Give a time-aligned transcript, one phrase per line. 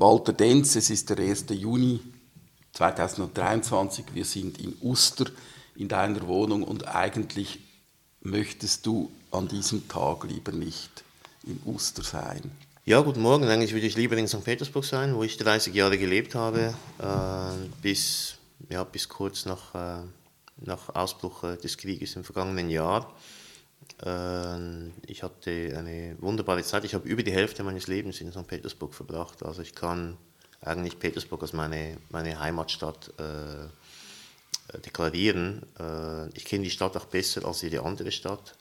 [0.00, 1.44] Walter Denz, es ist der 1.
[1.50, 2.00] Juni
[2.72, 5.26] 2023, wir sind in Uster
[5.76, 7.58] in deiner Wohnung und eigentlich
[8.22, 11.04] möchtest du an diesem Tag lieber nicht
[11.46, 12.50] in Uster sein.
[12.86, 13.44] Ja, guten Morgen.
[13.44, 14.42] Eigentlich würde ich lieber in St.
[14.42, 18.36] Petersburg sein, wo ich 30 Jahre gelebt habe, äh, bis,
[18.70, 20.02] ja, bis kurz nach, äh,
[20.64, 23.12] nach Ausbruch äh, des Krieges im vergangenen Jahr.
[24.04, 26.84] Äh, ich hatte eine wunderbare Zeit.
[26.84, 28.46] Ich habe über die Hälfte meines Lebens in St.
[28.46, 29.42] Petersburg verbracht.
[29.42, 30.16] Also ich kann
[30.60, 35.62] eigentlich Petersburg als meine, meine Heimatstadt äh, deklarieren.
[35.78, 38.56] Äh, ich kenne die Stadt auch besser als jede andere Stadt.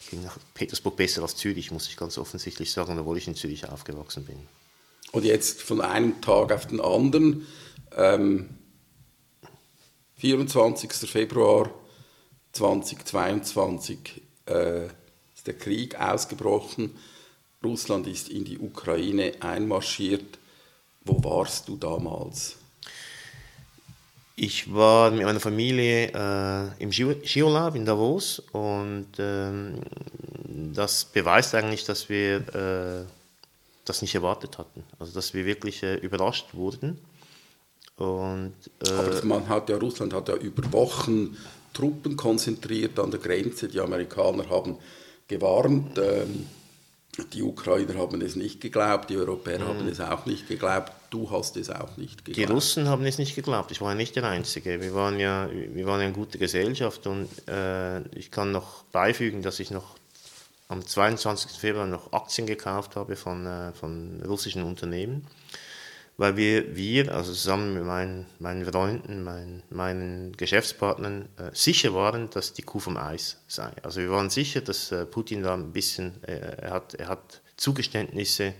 [0.00, 3.68] Ich kenne Petersburg besser als Zürich, muss ich ganz offensichtlich sagen, obwohl ich in Zürich
[3.68, 4.48] aufgewachsen bin.
[5.12, 7.46] Und jetzt von einem Tag auf den anderen,
[7.96, 8.48] ähm,
[10.16, 10.92] 24.
[11.10, 11.70] Februar
[12.52, 14.86] 2022, äh,
[15.34, 16.96] ist der Krieg ausgebrochen.
[17.64, 20.38] Russland ist in die Ukraine einmarschiert.
[21.04, 22.56] Wo warst du damals?
[24.34, 29.80] Ich war mit meiner Familie äh, im Skiurlaub in Davos und ähm,
[30.72, 33.04] das beweist eigentlich, dass wir äh,
[33.84, 34.84] das nicht erwartet hatten.
[34.98, 36.98] Also dass wir wirklich äh, überrascht wurden.
[37.96, 38.54] Und,
[38.86, 41.36] äh, Aber man hat ja, Russland hat ja über Wochen
[41.72, 43.68] Truppen konzentriert an der Grenze.
[43.68, 44.76] Die Amerikaner haben
[45.28, 45.98] gewarnt.
[45.98, 46.46] Ähm,
[47.32, 49.68] die Ukrainer haben es nicht geglaubt, die Europäer mhm.
[49.68, 52.48] haben es auch nicht geglaubt, du hast es auch nicht geglaubt.
[52.48, 54.80] Die Russen haben es nicht geglaubt, ich war ja nicht der Einzige.
[54.80, 59.42] Wir waren ja, wir waren ja eine gute Gesellschaft und äh, ich kann noch beifügen,
[59.42, 59.96] dass ich noch
[60.68, 61.58] am 22.
[61.58, 65.26] Februar noch Aktien gekauft habe von, äh, von russischen Unternehmen
[66.16, 72.30] weil wir, wir also zusammen mit meinen, meinen Freunden, meinen, meinen Geschäftspartnern, äh, sicher waren,
[72.30, 73.72] dass die Kuh vom Eis sei.
[73.82, 77.42] Also wir waren sicher, dass äh, Putin da ein bisschen, äh, er, hat, er hat
[77.56, 78.54] Zugeständnisse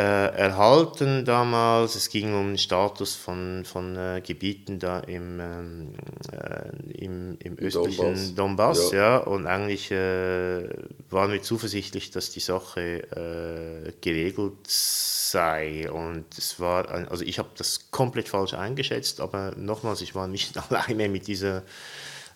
[0.00, 1.94] erhalten damals.
[1.94, 5.94] Es ging um den Status von, von äh, Gebieten da im, ähm,
[6.32, 8.34] äh, im, im östlichen Donbass.
[8.34, 8.98] Donbass ja.
[8.98, 9.16] ja.
[9.18, 10.68] Und eigentlich äh,
[11.10, 15.90] waren wir zuversichtlich, dass die Sache äh, geregelt sei.
[15.90, 20.56] Und es war, also ich habe das komplett falsch eingeschätzt, aber nochmals, ich war nicht
[20.70, 21.62] alleine mit dieser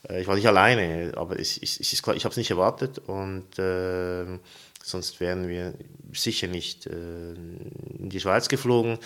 [0.08, 2.50] äh, ich war nicht alleine, aber es, es, es ist klar, ich habe es nicht
[2.50, 4.38] erwartet und äh,
[4.82, 5.74] sonst wären wir
[6.12, 8.98] sicher nicht äh, in die Schweiz geflogen.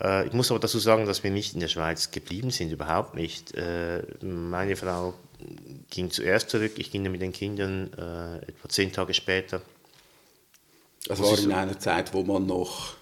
[0.00, 3.14] Äh, ich muss aber dazu sagen, dass wir nicht in der Schweiz geblieben sind, überhaupt
[3.14, 3.54] nicht.
[3.54, 5.14] Äh, meine Frau
[5.90, 9.62] ging zuerst zurück, ich ging dann mit den Kindern äh, etwa zehn Tage später.
[11.06, 12.96] Das war in einer Zeit, wo man noch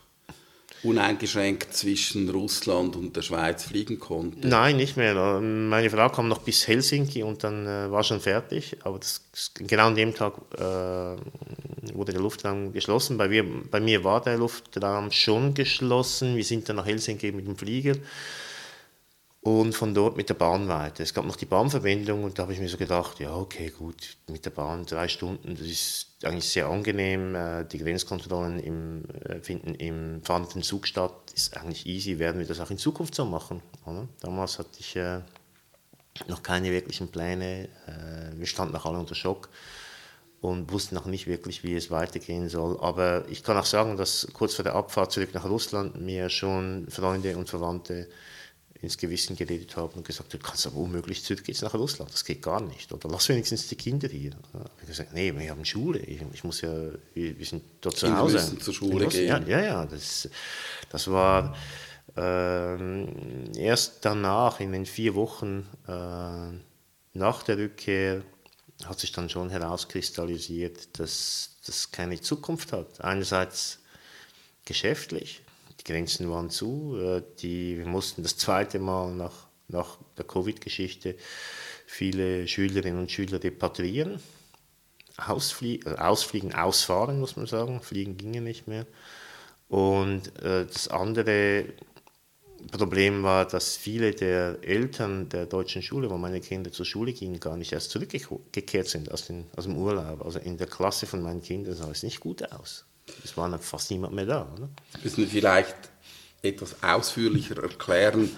[0.84, 4.46] uneingeschränkt zwischen Russland und der Schweiz fliegen konnte?
[4.46, 5.40] Nein, nicht mehr.
[5.40, 8.76] Meine Frau kam noch bis Helsinki und dann äh, war schon fertig.
[8.84, 9.22] Aber das,
[9.54, 11.16] genau an dem Tag äh,
[11.94, 13.18] wurde der Luftraum geschlossen.
[13.18, 16.36] Bei mir, bei mir war der Luftraum schon geschlossen.
[16.36, 17.96] Wir sind dann nach Helsinki mit dem Flieger
[19.44, 21.02] und von dort mit der Bahn weiter.
[21.02, 24.16] Es gab noch die Bahnverbindung und da habe ich mir so gedacht, ja, okay, gut,
[24.26, 27.34] mit der Bahn drei Stunden, das ist eigentlich sehr angenehm.
[27.34, 32.46] Äh, die Grenzkontrollen im, äh, finden im fahrenden Zug statt, ist eigentlich easy, werden wir
[32.46, 33.60] das auch in Zukunft so machen.
[33.84, 34.08] Oder?
[34.20, 35.20] Damals hatte ich äh,
[36.26, 37.68] noch keine wirklichen Pläne,
[38.36, 39.48] wir standen auch alle unter Schock
[40.44, 42.78] und wussten noch nicht wirklich, wie es weitergehen soll.
[42.78, 46.86] Aber ich kann auch sagen, dass kurz vor der Abfahrt zurück nach Russland mir schon
[46.90, 48.08] Freunde und Verwandte
[48.82, 52.26] ins Gewissen geredet haben und gesagt, du kannst aber unmöglich zurück jetzt nach Russland, das
[52.26, 52.92] geht gar nicht.
[52.92, 54.32] Oder lass wenigstens die Kinder hier.
[54.32, 56.74] Ich habe gesagt, nee, wir haben Schule, ich, ich muss ja,
[57.14, 58.34] wir, wir, sind dort zu Hause.
[58.34, 59.26] Müssen zur Schule gehen.
[59.26, 60.28] Ja, ja, ja, das,
[60.90, 61.56] das war
[62.18, 68.20] äh, erst danach, in den vier Wochen äh, nach der Rückkehr,
[68.84, 73.00] hat sich dann schon herauskristallisiert, dass das keine Zukunft hat.
[73.00, 73.78] Einerseits
[74.64, 75.42] geschäftlich,
[75.80, 76.96] die Grenzen waren zu.
[76.98, 81.16] Äh, die, wir mussten das zweite Mal nach, nach der Covid-Geschichte
[81.86, 84.20] viele Schülerinnen und Schüler repatriieren.
[85.16, 87.80] Ausflie äh, ausfliegen, ausfahren, muss man sagen.
[87.80, 88.86] Fliegen ginge nicht mehr.
[89.68, 91.66] Und äh, das andere
[92.70, 97.40] Problem war, dass viele der Eltern der deutschen Schule, wo meine Kinder zur Schule gingen,
[97.40, 100.24] gar nicht erst zurückgekehrt sind aus, den, aus dem Urlaub.
[100.24, 102.84] Also in der Klasse von meinen Kindern sah es nicht gut aus.
[103.22, 104.52] Es war fast niemand mehr da.
[104.56, 104.68] Oder?
[105.02, 105.76] Müssen wir vielleicht
[106.42, 108.30] etwas ausführlicher erklären,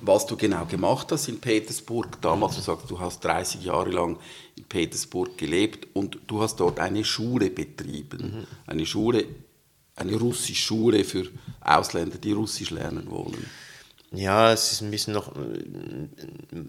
[0.00, 2.20] was du genau gemacht hast in Petersburg.
[2.20, 4.18] Damals, du sagst, du hast 30 Jahre lang
[4.56, 8.38] in Petersburg gelebt und du hast dort eine Schule betrieben.
[8.40, 8.46] Mhm.
[8.66, 9.24] Eine Schule,
[9.96, 11.28] eine russische Schule für
[11.60, 13.46] Ausländer, die Russisch lernen wollen.
[14.10, 15.32] Ja, es ist ein bisschen noch,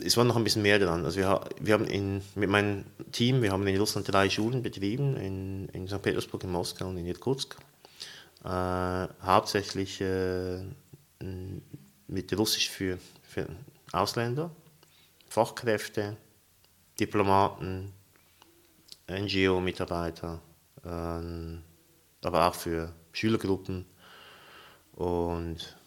[0.03, 1.05] es war noch ein bisschen mehr dran.
[1.05, 5.15] Also wir, wir haben in, mit meinem Team, wir haben in Russland drei Schulen betrieben,
[5.15, 6.01] in, in St.
[6.01, 7.55] Petersburg, in Moskau und in Irkutsk.
[8.43, 10.63] äh, hauptsächlich äh,
[12.07, 13.47] mit Russisch für, für
[13.91, 14.49] Ausländer,
[15.29, 16.17] Fachkräfte,
[16.99, 17.91] Diplomaten,
[19.07, 20.41] NGO-Mitarbeiter,
[20.83, 23.85] äh, aber auch für Schülergruppen
[24.95, 25.77] und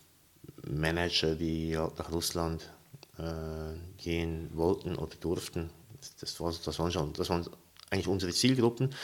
[0.67, 2.71] Manager, die nach Russland
[3.19, 5.71] äh, gehen wollten oder durften.
[6.21, 7.47] Das, war, das, waren schon, das waren
[7.91, 8.95] eigentlich unsere Zielgruppen.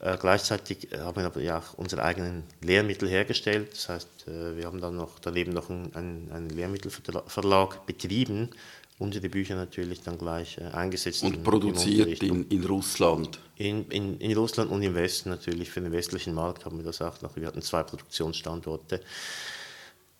[0.00, 3.72] Äh, gleichzeitig haben wir aber ja auch unsere eigenen Lehrmittel hergestellt.
[3.72, 8.50] Das heißt, äh, wir haben dann noch daneben noch einen, einen Lehrmittelverlag betrieben,
[8.98, 11.22] unsere Bücher natürlich dann gleich äh, eingesetzt.
[11.22, 13.38] Und produziert in, in Russland?
[13.56, 15.70] In, in, in Russland und im Westen natürlich.
[15.70, 17.36] Für den westlichen Markt haben wir das auch noch.
[17.36, 19.00] Wir hatten zwei Produktionsstandorte.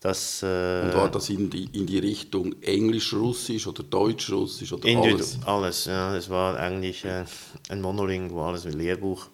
[0.00, 5.38] Das, äh, und war das in die, in die Richtung Englisch-Russisch oder Deutsch-Russisch oder alles?
[5.44, 6.14] Alles, ja.
[6.14, 7.24] Es war eigentlich äh,
[7.68, 9.28] ein monolinguales Lehrbuch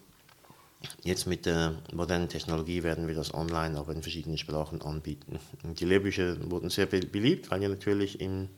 [1.05, 5.39] Jetzt mit der modernen Technologie werden wir das online aber in verschiedenen Sprachen anbieten.
[5.63, 8.49] Und die Lehrbücher wurden sehr beliebt, weil ja natürlich in,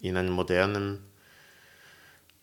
[0.00, 1.04] in einem modernen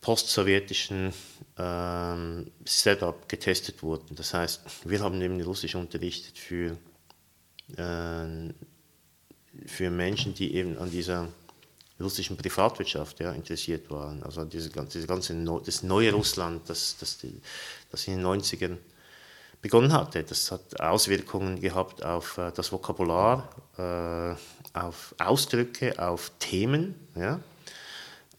[0.02, 1.14] postsowjetischen
[1.58, 4.16] ähm, Setup getestet wurden.
[4.16, 6.78] Das heißt, wir haben eben Russisch unterrichtet für,
[7.76, 8.54] äh,
[9.66, 11.28] für Menschen, die eben an dieser
[12.00, 14.22] russischen Privatwirtschaft ja, interessiert waren.
[14.24, 15.36] Also diese, diese ganze,
[15.66, 17.18] das neue Russland, das, das,
[17.90, 18.78] das in den 90ern
[19.62, 20.24] begonnen hatte.
[20.24, 24.36] Das hat Auswirkungen gehabt auf äh, das Vokabular, äh,
[24.76, 26.96] auf Ausdrücke, auf Themen.
[27.16, 27.40] Ja?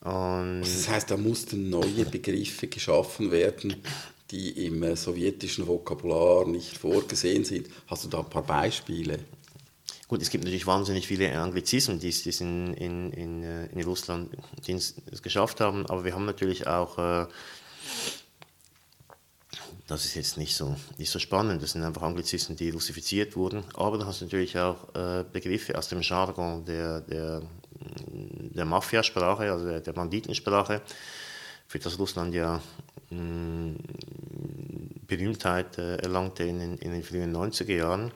[0.01, 3.77] Und das heißt, da mussten neue Begriffe geschaffen werden,
[4.31, 7.69] die im äh, sowjetischen Vokabular nicht vorgesehen sind.
[7.87, 9.19] Hast du da ein paar Beispiele?
[10.09, 14.31] Gut, es gibt natürlich wahnsinnig viele Anglizismen, die, die in, in, in, in Russland
[14.67, 17.27] die es geschafft haben, aber wir haben natürlich auch äh,
[19.87, 21.63] das ist jetzt nicht so, nicht so spannend.
[21.63, 23.63] Das sind einfach Anglizismen, die russifiziert wurden.
[23.75, 27.43] Aber du hast natürlich auch äh, Begriffe aus dem Jargon der, der,
[28.09, 30.83] der Mafiasprache, also der, der Banditensprache,
[31.69, 32.61] für das Russland ja
[33.11, 33.77] mh, mm,
[35.07, 38.11] Berühmtheit äh, erlangte in, in, den frühen 90er Jahren.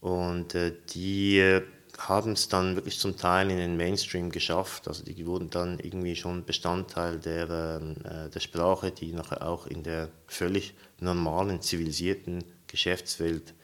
[0.00, 1.60] Und äh, die
[1.98, 4.88] haben es dann wirklich zum Teil in den Mainstream geschafft.
[4.88, 9.66] Also die wurden dann irgendwie schon Bestandteil der, ähm, äh, der Sprache, die nachher auch
[9.66, 13.54] in der völlig normalen, zivilisierten Geschäftswelt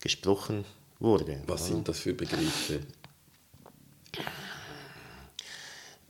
[0.00, 0.64] gesprochen
[0.98, 1.42] wurde.
[1.46, 2.80] Was sind das für Begriffe?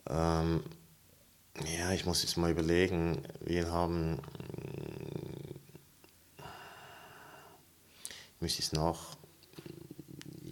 [0.09, 0.63] Ähm,
[1.79, 3.23] ja, ich muss jetzt mal überlegen.
[3.41, 4.21] Wir haben.
[8.35, 9.17] Ich müsste es nach,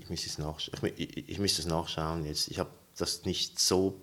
[0.05, 0.59] ich müsste es, nach,
[0.97, 2.49] ich, ich müsste es nachschauen jetzt.
[2.49, 4.01] Ich habe das nicht so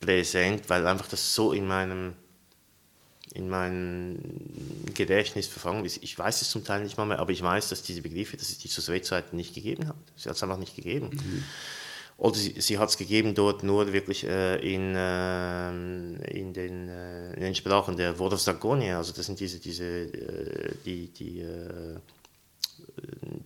[0.00, 2.14] präsent, weil einfach das so in meinem,
[3.34, 4.18] in meinem
[4.94, 6.02] Gedächtnis verfangen ist.
[6.02, 8.48] Ich weiß es zum Teil nicht mal mehr, aber ich weiß, dass diese Begriffe, dass
[8.48, 9.96] es die zu Sowjetzeiten nicht gegeben hat.
[10.16, 11.10] Sie hat es einfach nicht gegeben.
[11.12, 11.44] Mhm.
[12.16, 15.70] Oder sie, sie hat es gegeben dort nur wirklich äh, in, äh,
[16.30, 21.08] in, den, äh, in den Sprachen der Vodostagonia, also das sind diese, diese äh, die,
[21.08, 21.96] die äh,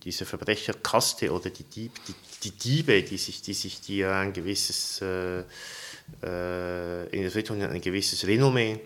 [0.03, 2.13] diese Verbrecherkaste oder die, Dieb, die,
[2.43, 5.39] die, Diebe, die sich, die sich die ein gewisses äh,
[6.23, 8.79] äh, in der Sowjetunion ein gewisses Renommee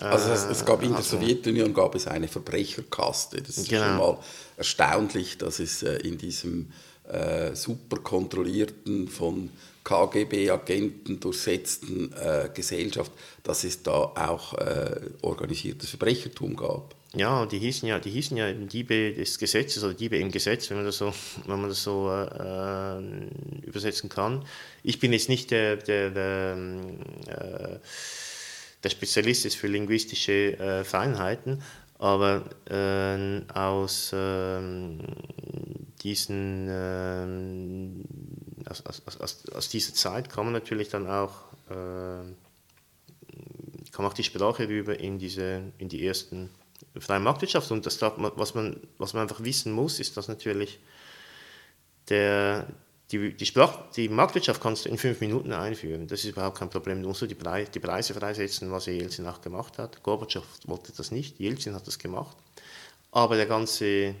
[0.00, 3.40] äh, also es, es, gab in der Sowjetunion gab es eine Verbrecherkaste.
[3.40, 3.84] Das ist genau.
[3.84, 4.18] schon mal
[4.56, 6.72] erstaunlich, dass es äh, in diesem
[7.08, 9.50] äh, super kontrollierten, von
[9.84, 13.12] KGB-Agenten durchsetzten äh, Gesellschaft,
[13.42, 16.94] dass es da auch äh, organisiertes Verbrechertum gab.
[17.16, 20.78] Ja, die hießen ja, die hießen ja Diebe des Gesetzes oder Diebe im Gesetz, wenn
[20.78, 21.14] man das so,
[21.46, 24.44] wenn man das so äh, übersetzen kann.
[24.82, 26.56] Ich bin jetzt nicht der, der, der,
[27.28, 27.78] äh,
[28.82, 31.62] der Spezialist ist für linguistische äh, Feinheiten,
[31.98, 34.98] aber äh, aus ähm,
[36.02, 38.04] diesen ähm,
[38.68, 42.24] aus, aus, aus, aus, dieser Zeit kann natürlich dann auch äh,
[43.92, 46.50] kam auch die Sprache rüber in diese in die ersten
[46.98, 47.70] freie Marktwirtschaft.
[47.70, 50.78] Und das, was, man, was man einfach wissen muss, ist, dass natürlich
[52.08, 52.66] der,
[53.10, 56.06] die, die, Sprach, die Marktwirtschaft kannst du in fünf Minuten einführen.
[56.06, 57.02] Das ist überhaupt kein Problem.
[57.02, 60.02] Du musst die, Preise, die Preise freisetzen, was Jelzin auch gemacht hat.
[60.02, 62.36] Gorbatschow wollte das nicht, Jelzin hat das gemacht.
[63.10, 64.14] Aber der ganze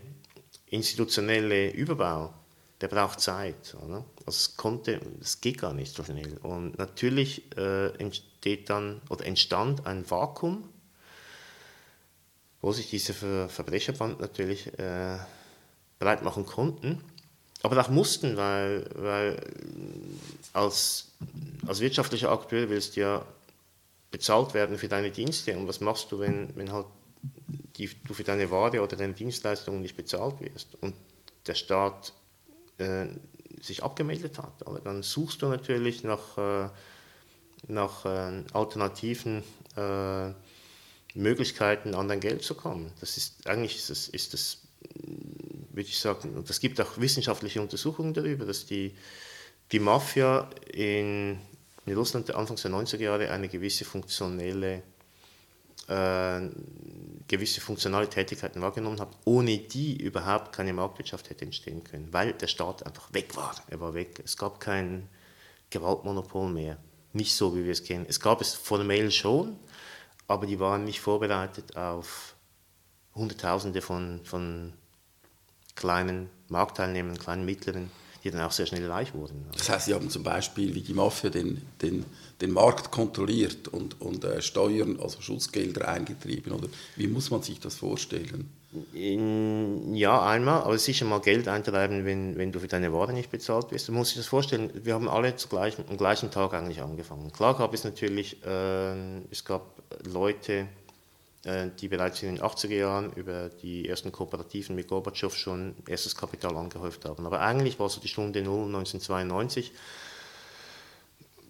[0.66, 2.32] institutionelle Überbau,
[2.80, 3.76] der braucht Zeit.
[3.84, 4.04] Oder?
[4.26, 6.38] Also es, konnte, es geht gar nicht so schnell.
[6.42, 10.68] Und natürlich äh, entsteht dann oder entstand ein Vakuum
[12.64, 15.18] wo sich diese Ver Verbrecherband natürlich äh,
[15.98, 17.04] breit machen konnten,
[17.62, 19.38] aber auch mussten, weil, weil
[20.54, 21.12] als,
[21.66, 23.26] als wirtschaftlicher Akteur willst du ja
[24.10, 26.86] bezahlt werden für deine Dienste und was machst du, wenn, wenn halt
[27.76, 30.68] die, du für deine Ware oder deine Dienstleistung nicht bezahlt wirst?
[30.80, 30.94] Und
[31.46, 32.14] der Staat
[32.78, 33.08] äh,
[33.60, 34.66] sich abgemeldet hat.
[34.66, 36.68] Aber dann suchst du natürlich nach, äh,
[37.68, 39.42] nach äh, alternativen
[39.76, 40.30] äh,
[41.14, 42.90] Möglichkeiten, an dein Geld zu kommen.
[43.00, 44.58] Das ist eigentlich ist das, ist das
[45.70, 48.94] würde ich sagen, und es gibt auch wissenschaftliche Untersuchungen darüber, dass die,
[49.72, 51.38] die Mafia in,
[51.86, 54.82] in Russland Anfangs der 90er Jahre eine gewisse funktionelle
[55.88, 56.48] äh,
[57.28, 62.46] gewisse funktionale Tätigkeiten wahrgenommen hat, ohne die überhaupt keine Marktwirtschaft hätte entstehen können, weil der
[62.46, 63.54] Staat einfach weg war.
[63.68, 64.20] Er war weg.
[64.24, 65.08] Es gab kein
[65.70, 66.78] Gewaltmonopol mehr.
[67.12, 68.06] Nicht so, wie wir es kennen.
[68.08, 69.56] Es gab es formell schon,
[70.26, 72.34] aber die waren nicht vorbereitet auf
[73.14, 74.72] Hunderttausende von, von
[75.74, 77.90] kleinen Marktteilnehmern, kleinen mittleren,
[78.22, 79.46] die dann auch sehr schnell reich wurden.
[79.56, 82.04] Das heißt, Sie haben zum Beispiel wie die Mafia den, den,
[82.40, 86.52] den Markt kontrolliert und, und äh, Steuern, also Schutzgelder eingetrieben?
[86.52, 88.50] Oder wie muss man sich das vorstellen?
[88.92, 93.70] Ja, einmal, aber sicher mal Geld eintreiben, wenn, wenn du für deine Ware nicht bezahlt
[93.70, 93.86] wirst.
[93.86, 97.30] Du musst dir das vorstellen, wir haben alle zu gleichen, am gleichen Tag eigentlich angefangen.
[97.32, 100.66] Klar gab es natürlich, äh, es gab Leute,
[101.44, 106.16] äh, die bereits in den 80er Jahren über die ersten Kooperativen mit Gorbatschow schon erstes
[106.16, 107.26] Kapital angehäuft haben.
[107.26, 109.70] Aber eigentlich war so die Stunde Null 1992.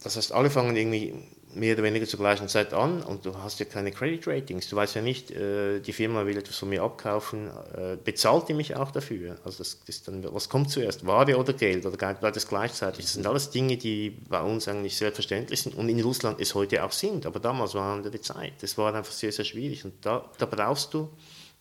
[0.02, 1.14] Das heißt, alle fangen irgendwie
[1.54, 4.68] mehr oder weniger zur gleichen Zeit an und du hast ja keine Credit Ratings.
[4.68, 8.54] Du weißt ja nicht, äh, die Firma will etwas von mir abkaufen, äh, bezahlt die
[8.54, 9.36] mich auch dafür?
[9.44, 13.04] Also das, das dann, was kommt zuerst, Ware oder Geld oder beides gleichzeitig?
[13.04, 16.84] Das sind alles Dinge, die bei uns eigentlich selbstverständlich sind und in Russland es heute
[16.84, 18.54] auch sind, aber damals war andere Zeit.
[18.60, 21.10] Das war einfach sehr, sehr schwierig und da, da brauchst du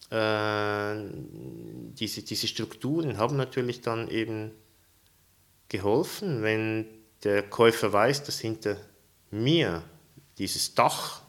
[0.09, 0.95] äh,
[1.93, 4.51] diese, diese Strukturen haben natürlich dann eben
[5.69, 6.85] geholfen, wenn
[7.23, 8.77] der Käufer weiß, dass hinter
[9.33, 9.83] mir
[10.37, 11.21] dieses Dach,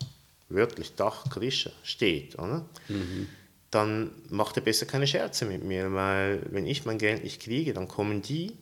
[0.49, 3.29] wörtlich Dach Krische, steht, mhm.
[3.71, 7.75] dann macht er besser keine Scherze mit mir, weil wenn ich mein Geld nicht kriege,
[7.75, 8.53] dann kommen die,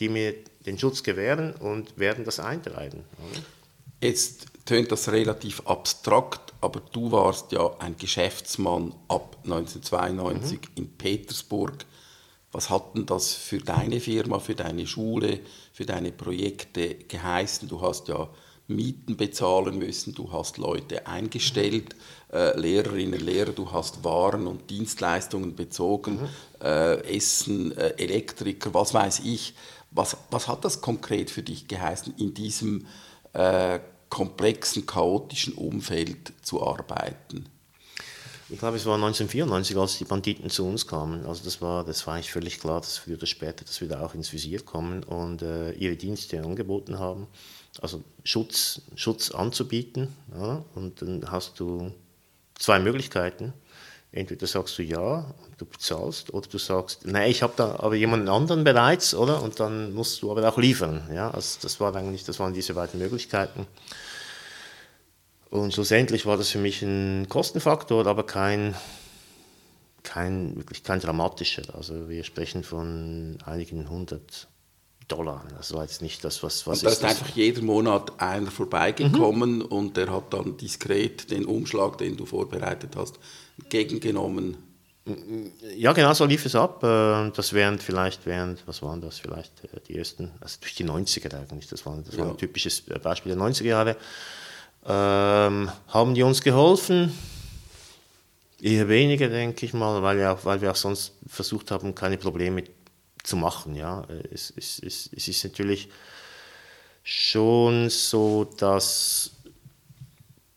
[0.00, 0.34] die mir
[0.66, 3.04] den Schutz gewähren und werden das eintreiben.
[3.30, 3.42] Oder?
[4.02, 10.66] Jetzt tönt das relativ abstrakt, aber du warst ja ein Geschäftsmann ab 1992 mhm.
[10.76, 11.84] in Petersburg.
[12.52, 15.40] Was hat denn das für deine Firma, für deine Schule,
[15.72, 17.68] für deine Projekte geheißen?
[17.68, 18.28] Du hast ja
[18.66, 21.94] Mieten bezahlen müssen, du hast Leute eingestellt,
[22.32, 26.28] äh, Lehrerinnen, Lehrer, du hast Waren und Dienstleistungen bezogen, mhm.
[26.64, 29.54] äh, Essen, äh, Elektriker, was weiß ich.
[29.92, 32.86] Was, was hat das konkret für dich geheißen, in diesem
[33.32, 37.46] äh, komplexen, chaotischen Umfeld zu arbeiten?
[38.52, 41.24] Ich glaube, es war 1994, als die Banditen zu uns kamen.
[41.24, 44.14] Also das war, das war eigentlich völlig klar, dass oder später, dass wir da auch
[44.14, 47.28] ins Visier kommen und äh, ihre Dienste angeboten haben.
[47.80, 50.08] Also Schutz, Schutz anzubieten.
[50.36, 51.92] Ja, und dann hast du
[52.58, 53.52] zwei Möglichkeiten.
[54.10, 58.28] Entweder sagst du ja, du bezahlst, oder du sagst, nein, ich habe da aber jemanden
[58.28, 59.40] anderen bereits, oder?
[59.42, 61.08] Und dann musst du aber auch liefern.
[61.14, 63.68] Ja, also das war eigentlich, das waren diese beiden Möglichkeiten.
[65.50, 68.74] Und schlussendlich war das für mich ein Kostenfaktor, aber kein,
[70.04, 71.74] kein, wirklich kein dramatischer.
[71.74, 74.48] Also wir sprechen von einigen hundert
[75.08, 75.44] Dollar.
[75.56, 78.50] Das war jetzt nicht das, was, was und da ist, ist einfach jeder Monat einer
[78.50, 79.62] vorbeigekommen mhm.
[79.62, 83.18] und der hat dann diskret den Umschlag, den du vorbereitet hast,
[83.60, 84.56] entgegengenommen.
[85.76, 86.84] Ja, genau so lief es ab.
[86.84, 90.84] Äh, das während vielleicht während, was waren das vielleicht, äh, die ersten, also durch die
[90.84, 93.96] 90er eigentlich, das war, das war ein typisches Beispiel der 90er Jahre
[94.86, 97.16] ähm, haben die uns geholfen?
[98.60, 102.64] Eher weniger, denke ich mal, weil auch, weil wir auch sonst versucht haben, keine Probleme
[103.22, 103.74] zu machen.
[103.74, 104.06] Ja.
[104.30, 105.88] Es, es, es, es ist natürlich
[107.02, 109.30] schon so, dass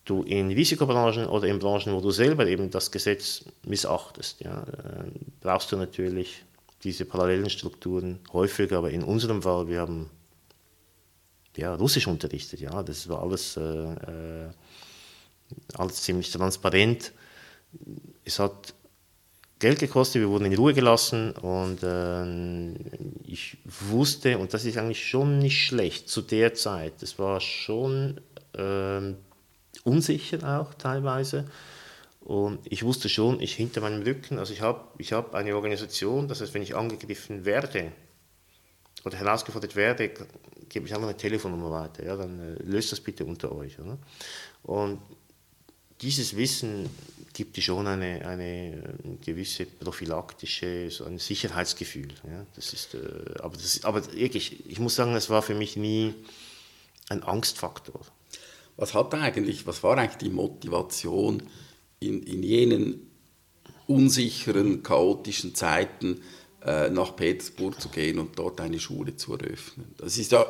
[0.04, 5.10] du in Risikobranchen oder in Branchen, wo du selber eben das Gesetz missachtest, ja, äh,
[5.40, 6.44] brauchst du natürlich
[6.82, 10.10] diese parallelen Strukturen häufiger, aber in unserem Fall, wir haben
[11.56, 12.60] ja, Russisch unterrichtet.
[12.60, 14.50] Ja, das war alles, äh, äh,
[15.74, 17.12] alles ziemlich transparent.
[18.24, 18.74] Es hat
[19.58, 22.74] Geld gekostet, wir wurden in Ruhe gelassen und äh,
[23.24, 28.20] ich wusste, und das ist eigentlich schon nicht schlecht zu der Zeit, das war schon
[28.52, 29.14] äh,
[29.84, 31.46] unsicher auch teilweise.
[32.20, 36.26] Und ich wusste schon, ich hinter meinem Rücken, also ich habe ich hab eine Organisation,
[36.26, 37.92] das heißt, wenn ich angegriffen werde
[39.04, 40.10] oder herausgefordert werde,
[40.68, 43.78] gebe ich einfach eine Telefonnummer weiter, ja, dann äh, löst das bitte unter euch.
[43.78, 43.98] Oder?
[44.62, 45.00] Und
[46.00, 46.88] dieses Wissen
[47.32, 52.08] gibt dir schon eine, eine gewisse prophylaktische, so ein Sicherheitsgefühl.
[52.24, 52.46] Ja?
[52.54, 52.98] Das ist, äh,
[53.40, 56.14] aber das, aber wirklich, ich muss sagen, es war für mich nie
[57.08, 58.00] ein Angstfaktor.
[58.76, 61.42] Was hat eigentlich, was war eigentlich die Motivation
[62.00, 63.10] in, in jenen
[63.86, 66.22] unsicheren, chaotischen Zeiten
[66.64, 69.94] äh, nach Petersburg zu gehen und dort eine Schule zu eröffnen.
[69.98, 70.46] Das ist ja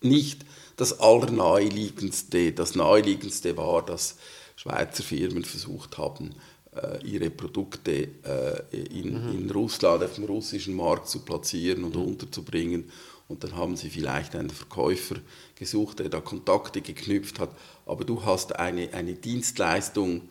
[0.00, 0.44] nicht
[0.76, 2.52] das Allernaheliegendste.
[2.52, 4.16] Das Naheliegendste war, dass
[4.56, 6.30] Schweizer Firmen versucht haben,
[6.74, 9.38] äh, ihre Produkte äh, in, mhm.
[9.38, 12.02] in, Russland, auf dem russischen Markt zu platzieren und mhm.
[12.02, 12.90] unterzubringen.
[13.28, 15.16] Und dann haben sie vielleicht einen Verkäufer
[15.54, 17.50] gesucht, der da Kontakte geknüpft hat.
[17.84, 20.22] Aber du hast eine, eine Dienstleistung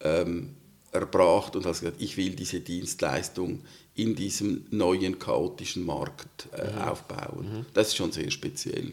[0.00, 0.56] ähm,
[0.92, 3.62] erbracht und hast gesagt, ich will diese Dienstleistung
[3.94, 6.78] in diesem neuen chaotischen Markt äh, mhm.
[6.78, 7.58] aufbauen.
[7.58, 7.66] Mhm.
[7.74, 8.92] Das ist schon sehr speziell.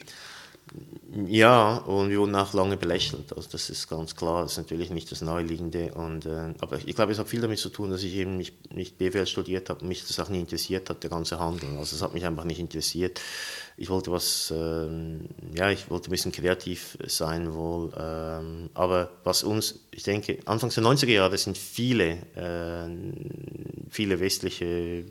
[1.26, 3.34] Ja, und wir wurden auch lange belächelt.
[3.36, 5.94] Also das ist ganz klar, das ist natürlich nicht das Naheliegende.
[5.94, 8.74] Und, äh, aber ich glaube, es hat viel damit zu tun, dass ich eben nicht,
[8.74, 11.70] nicht BWL studiert habe und mich das auch nie interessiert hat, der ganze Handel.
[11.78, 13.20] Also es hat mich einfach nicht interessiert
[13.82, 17.94] ich wollte was, ähm, ja, ich wollte ein bisschen kreativ sein wohl.
[17.98, 22.90] Ähm, aber was uns, ich denke, Anfangs der 90er Jahre sind viele, äh,
[23.90, 25.06] viele westliche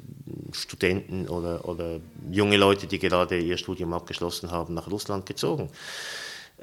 [0.53, 1.99] Studenten oder, oder
[2.31, 5.71] junge Leute, die gerade ihr Studium abgeschlossen haben, nach Russland gezogen.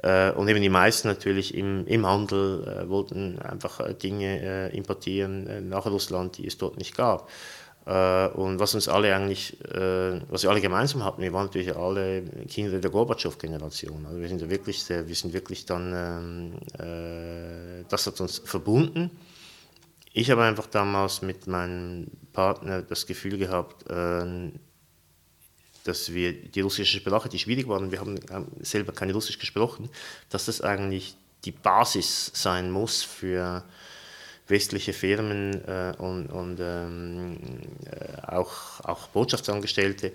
[0.00, 4.76] Äh, und eben die meisten natürlich im, im Handel äh, wollten einfach äh, Dinge äh,
[4.76, 7.28] importieren äh, nach Russland, die es dort nicht gab.
[7.86, 11.74] Äh, und was uns alle eigentlich, äh, was wir alle gemeinsam hatten, wir waren natürlich
[11.76, 14.06] alle Kinder der Gorbatschow-Generation.
[14.06, 19.10] Also wir sind wirklich, sehr, wir sind wirklich dann, ähm, äh, das hat uns verbunden.
[20.12, 23.84] Ich habe einfach damals mit meinem Partner das Gefühl gehabt,
[25.84, 28.18] dass wir die russische Sprache, die schwierig war, und wir haben
[28.60, 29.90] selber keine Russisch gesprochen,
[30.30, 33.62] dass das eigentlich die Basis sein muss für
[34.48, 37.36] westliche Firmen äh, und, und ähm,
[37.84, 40.12] äh, auch, auch Botschaftsangestellte,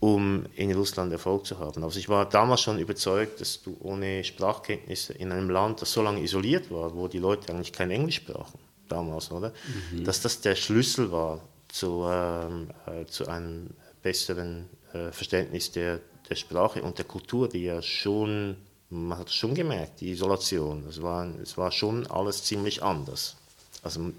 [0.00, 1.82] um in Russland Erfolg zu haben.
[1.84, 6.02] Also ich war damals schon überzeugt, dass du ohne Sprachkenntnisse in einem Land, das so
[6.02, 8.58] lange isoliert war, wo die Leute eigentlich kein Englisch sprachen,
[8.88, 9.52] damals, oder?
[9.92, 10.04] Mhm.
[10.04, 13.70] Dass das der Schlüssel war zu, ähm, äh, zu einem
[14.02, 18.56] besseren äh, Verständnis der, der Sprache und der Kultur, die ja schon,
[18.90, 23.36] man hat schon gemerkt, die Isolation, es war, es war schon alles ziemlich anders
[23.82, 24.12] also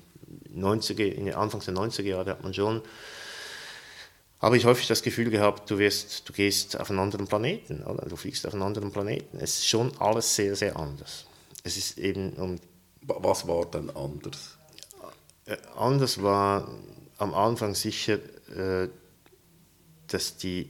[0.56, 2.82] 90er, in den Anfangs der 90er Jahre hat man schon,
[4.42, 8.08] habe ich häufig das Gefühl gehabt, du, wirst, du gehst auf einen anderen Planeten, oder?
[8.08, 9.38] du fliegst auf einen anderen Planeten.
[9.38, 11.26] Es ist schon alles sehr, sehr anders.
[11.64, 12.60] Es ist eben um
[13.02, 14.58] Was war dann anders?
[15.46, 16.70] Äh, anders war
[17.18, 18.20] am Anfang sicher,
[18.56, 18.88] äh,
[20.08, 20.70] dass die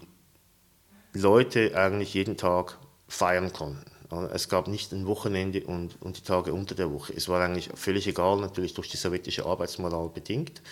[1.14, 3.86] Leute eigentlich jeden Tag feiern konnten.
[4.34, 7.14] Es gab nicht ein Wochenende und, und die Tage unter der Woche.
[7.16, 10.64] Es war eigentlich völlig egal, natürlich durch die sowjetische Arbeitsmoral bedingt.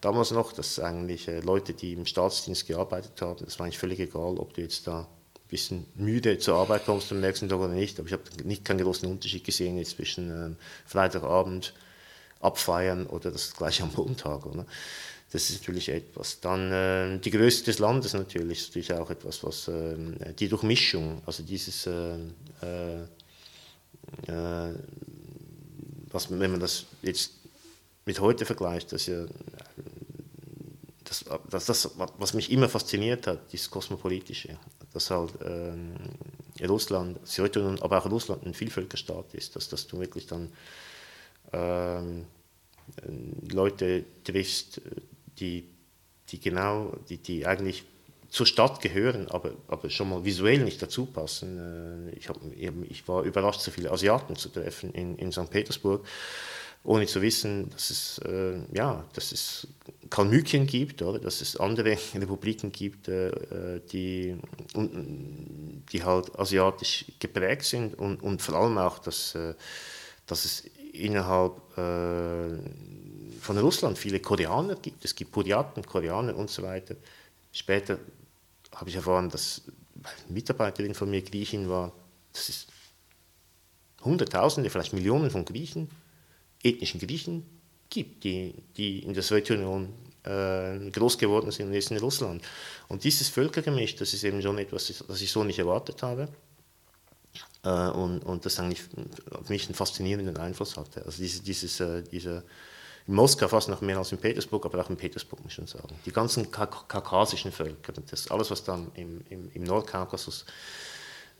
[0.00, 4.00] Damals noch, dass eigentlich äh, Leute, die im Staatsdienst gearbeitet haben, es war eigentlich völlig
[4.00, 7.74] egal, ob du jetzt da ein bisschen müde zur Arbeit kommst am nächsten Tag oder
[7.74, 7.98] nicht.
[7.98, 10.54] Aber ich habe nicht keinen großen Unterschied gesehen jetzt zwischen äh,
[10.86, 11.74] Freitagabend
[12.40, 14.46] abfeiern oder das gleiche am Montag.
[14.46, 14.64] Oder?
[15.32, 16.40] Das ist natürlich etwas.
[16.40, 19.96] Dann äh, die Größe des Landes natürlich ist natürlich auch etwas, was äh,
[20.38, 22.16] die Durchmischung, also dieses, äh,
[22.62, 23.02] äh,
[24.30, 24.74] äh,
[26.10, 27.32] was, wenn man das jetzt
[28.04, 29.26] mit heute vergleicht, das ja
[31.08, 34.58] das, das, das, was mich immer fasziniert hat, dieses Kosmopolitische,
[34.92, 40.26] dass halt äh, Russland, Sowjetunion, aber auch Russland ein Vielvölkerstaat ist, dass, dass du wirklich
[40.26, 40.52] dann
[41.52, 42.00] äh,
[43.52, 44.80] Leute triffst,
[45.38, 45.68] die,
[46.28, 47.84] die genau, die, die eigentlich
[48.28, 52.10] zur Stadt gehören, aber, aber schon mal visuell nicht dazu passen.
[52.12, 55.50] Äh, ich, hab, ich war überrascht, so viele Asiaten zu treffen in, in St.
[55.50, 56.04] Petersburg,
[56.84, 59.68] ohne zu wissen, dass es, äh, ja, dass es
[60.08, 64.36] Kalmykien gibt, oder dass es andere Republiken gibt, äh, die,
[65.92, 69.54] die halt asiatisch geprägt sind und, und vor allem auch, dass, äh,
[70.26, 72.58] dass es innerhalb äh,
[73.40, 75.04] von Russland viele Koreaner gibt.
[75.04, 76.96] Es gibt Buryaten, Koreaner und so weiter.
[77.56, 77.98] Später
[78.74, 79.62] habe ich erfahren, dass
[80.02, 81.90] eine Mitarbeiterin von mir Griechin war.
[82.34, 82.68] Das ist
[84.02, 85.88] Hunderttausende, vielleicht Millionen von Griechen,
[86.62, 87.46] ethnischen Griechen
[87.88, 89.88] gibt, die, die in der Sowjetunion
[90.24, 92.42] äh, groß geworden sind und jetzt in Russland.
[92.88, 96.28] Und dieses Völkergemisch, das ist eben schon etwas, das ich so nicht erwartet habe.
[97.64, 98.82] Äh, und, und das eigentlich
[99.30, 101.06] auf mich einen faszinierenden Einfluss hatte.
[101.06, 102.42] Also diese, dieses, äh, dieser
[103.06, 105.66] in Moskau fast noch mehr als in Petersburg, aber auch in Petersburg muss ich schon
[105.66, 105.94] sagen.
[106.04, 110.44] Die ganzen kaukasischen Völker, das alles, was dann im, im, im Nordkaukasus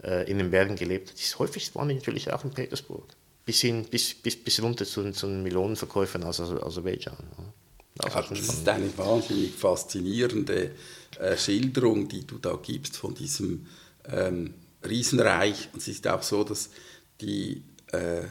[0.03, 3.05] äh, in den Bergen gelebt hat, ist häufig waren die natürlich auch in Petersburg.
[3.45, 7.17] Bis, hin, bis, bis, bis runter zu, zu den Millionenverkäufern aus Aserbaidschan.
[8.03, 10.73] Ja, das ist eine wahnsinnig faszinierende
[11.19, 13.67] äh, Schilderung, die du da gibst von diesem
[14.05, 14.55] ähm,
[14.87, 15.71] Riesenreich.
[15.73, 16.71] Und es ist auch so, dass
[17.21, 18.23] die äh,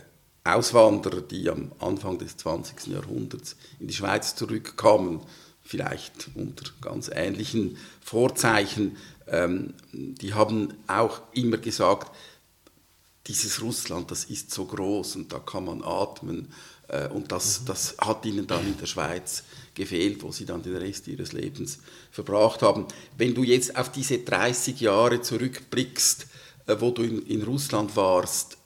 [0.45, 2.87] Auswanderer, die am Anfang des 20.
[2.87, 5.21] Jahrhunderts in die Schweiz zurückkamen,
[5.63, 12.15] vielleicht unter ganz ähnlichen Vorzeichen, ähm, die haben auch immer gesagt,
[13.27, 16.53] dieses Russland, das ist so groß und da kann man atmen.
[16.87, 17.65] Äh, und das, mhm.
[17.65, 21.79] das hat ihnen dann in der Schweiz gefehlt, wo sie dann den Rest ihres Lebens
[22.11, 22.85] verbracht haben.
[23.17, 26.27] Wenn du jetzt auf diese 30 Jahre zurückblickst,
[26.67, 28.57] äh, wo du in, in Russland warst,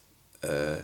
[0.41, 0.77] äh,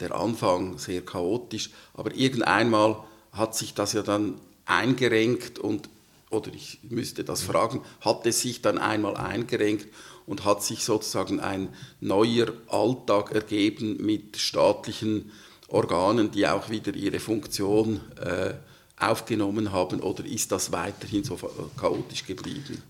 [0.00, 2.96] der Anfang sehr chaotisch, aber irgendeinmal
[3.32, 5.88] hat sich das ja dann eingerenkt und,
[6.30, 9.88] oder ich müsste das fragen, hat es sich dann einmal eingerenkt
[10.26, 11.68] und hat sich sozusagen ein
[12.00, 15.30] neuer Alltag ergeben mit staatlichen
[15.68, 18.54] Organen, die auch wieder ihre Funktion äh,
[18.98, 21.38] aufgenommen haben oder ist das weiterhin so
[21.76, 22.82] chaotisch geblieben?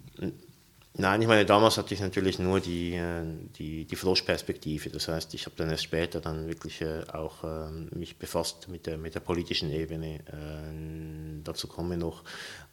[0.98, 3.22] Nein, ich meine, damals hatte ich natürlich nur die, äh,
[3.58, 4.88] die, die Froschperspektive.
[4.88, 8.86] Das heißt, ich habe dann erst später dann wirklich äh, auch ähm, mich befasst mit
[8.86, 10.20] der, mit der politischen Ebene.
[10.20, 12.22] Äh, dazu komme ich noch.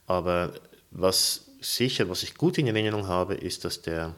[0.07, 0.53] Aber
[0.91, 4.15] was sicher, was ich gut in Erinnerung habe, ist, dass der,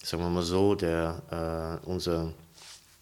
[0.00, 2.32] sagen wir mal so, der, unser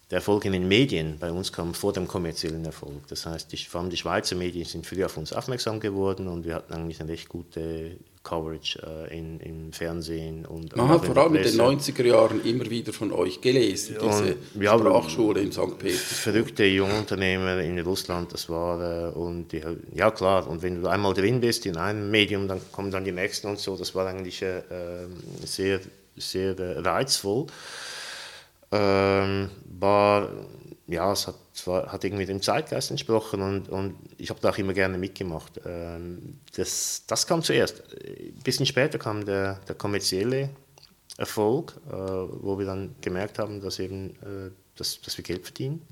[0.09, 3.07] der Erfolg in den Medien bei uns kam vor dem kommerziellen Erfolg.
[3.09, 6.45] Das heißt, die, vor allem die Schweizer Medien sind früh auf uns aufmerksam geworden und
[6.45, 7.97] wir hatten eigentlich eine recht gute
[8.29, 10.45] Coverage äh, in, im Fernsehen.
[10.45, 14.35] Und Man hat vor allem in den 90er Jahren immer wieder von euch gelesen, diese
[14.53, 15.77] und, ja, Sprachschule in St.
[15.79, 16.17] Petersburg.
[16.17, 19.61] Verrückte Jungunternehmer in Russland, das war, äh, und die,
[19.93, 23.11] ja klar, und wenn du einmal drin bist in einem Medium, dann kommen dann die
[23.11, 24.61] nächsten und so, das war eigentlich äh,
[25.43, 25.79] sehr,
[26.15, 27.47] sehr äh, reizvoll
[28.71, 30.29] ähm, war,
[30.89, 34.57] ja, es hat, zwar, hat irgendwie dem Zeitgeist entsprochen und, und ich habe da auch
[34.57, 35.59] immer gerne mitgemacht.
[35.65, 37.81] Ähm, das, das kam zuerst.
[37.93, 40.49] Ein bisschen später kam der, der kommerzielle
[41.17, 45.85] Erfolg, äh, wo wir dann gemerkt haben, dass, eben, äh, dass, dass wir Geld verdienen.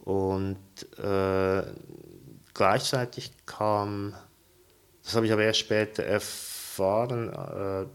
[0.00, 0.58] Und
[0.98, 1.62] äh,
[2.54, 4.14] gleichzeitig kam,
[5.04, 7.86] das habe ich aber erst später erfahren, äh,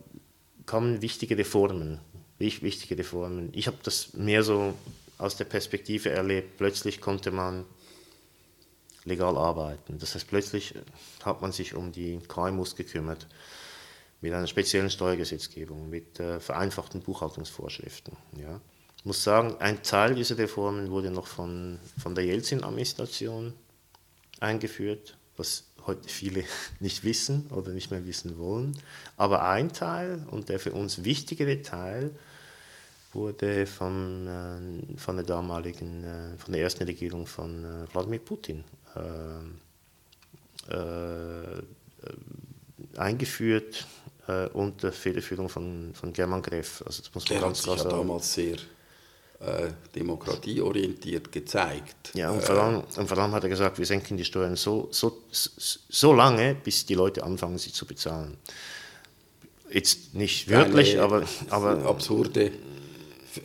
[0.66, 2.00] kamen wichtige Reformen
[2.44, 3.50] wichtige Reformen.
[3.54, 4.74] Ich habe das mehr so
[5.24, 6.58] aus der Perspektive erlebt.
[6.58, 7.66] Plötzlich konnte man
[9.06, 9.98] legal arbeiten.
[9.98, 10.76] Das heißt, plötzlich
[11.24, 13.28] hat man sich um die KMUs gekümmert
[14.22, 18.16] mit einer speziellen Steuergesetzgebung, mit äh, vereinfachten Buchhaltungsvorschriften.
[18.38, 18.62] Ja.
[18.98, 23.54] Ich muss sagen, ein Teil dieser Reformen wurde noch von, von der Jelzin-Administration
[24.40, 26.44] eingeführt, was heute viele
[26.80, 28.78] nicht wissen oder nicht mehr wissen wollen.
[29.18, 32.12] Aber ein Teil und der für uns wichtigere Teil
[33.14, 38.64] wurde von, äh, von der damaligen, äh, von der ersten Regierung von äh, Wladimir Putin
[38.96, 41.62] äh, äh,
[42.98, 43.88] eingeführt
[44.28, 46.84] äh, unter Federführung von, von German Greff.
[46.86, 48.58] Also das muss man der ganz hat sich ja damals sehr
[49.94, 52.12] demokratieorientiert gezeigt.
[52.14, 54.88] Ja, und vor, allem, und vor allem hat er gesagt, wir senken die Steuern so,
[54.90, 58.38] so, so lange, bis die Leute anfangen, sie zu bezahlen.
[59.70, 62.54] Jetzt nicht wörtlich, aber, aber absurde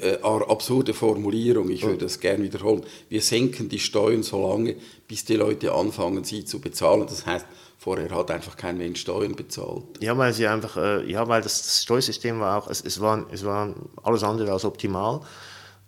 [0.00, 2.84] äh, absurde Formulierung, ich würde das gerne wiederholen.
[3.08, 7.06] Wir senken die Steuern so lange, bis die Leute anfangen, sie zu bezahlen.
[7.06, 7.46] Das heißt,
[7.78, 9.84] vorher hat einfach kein Mensch Steuern bezahlt.
[10.00, 13.26] Ja, weil sie einfach, äh, ja, weil das, das, Steuersystem war auch, es, es, war,
[13.32, 15.20] es war alles andere als optimal.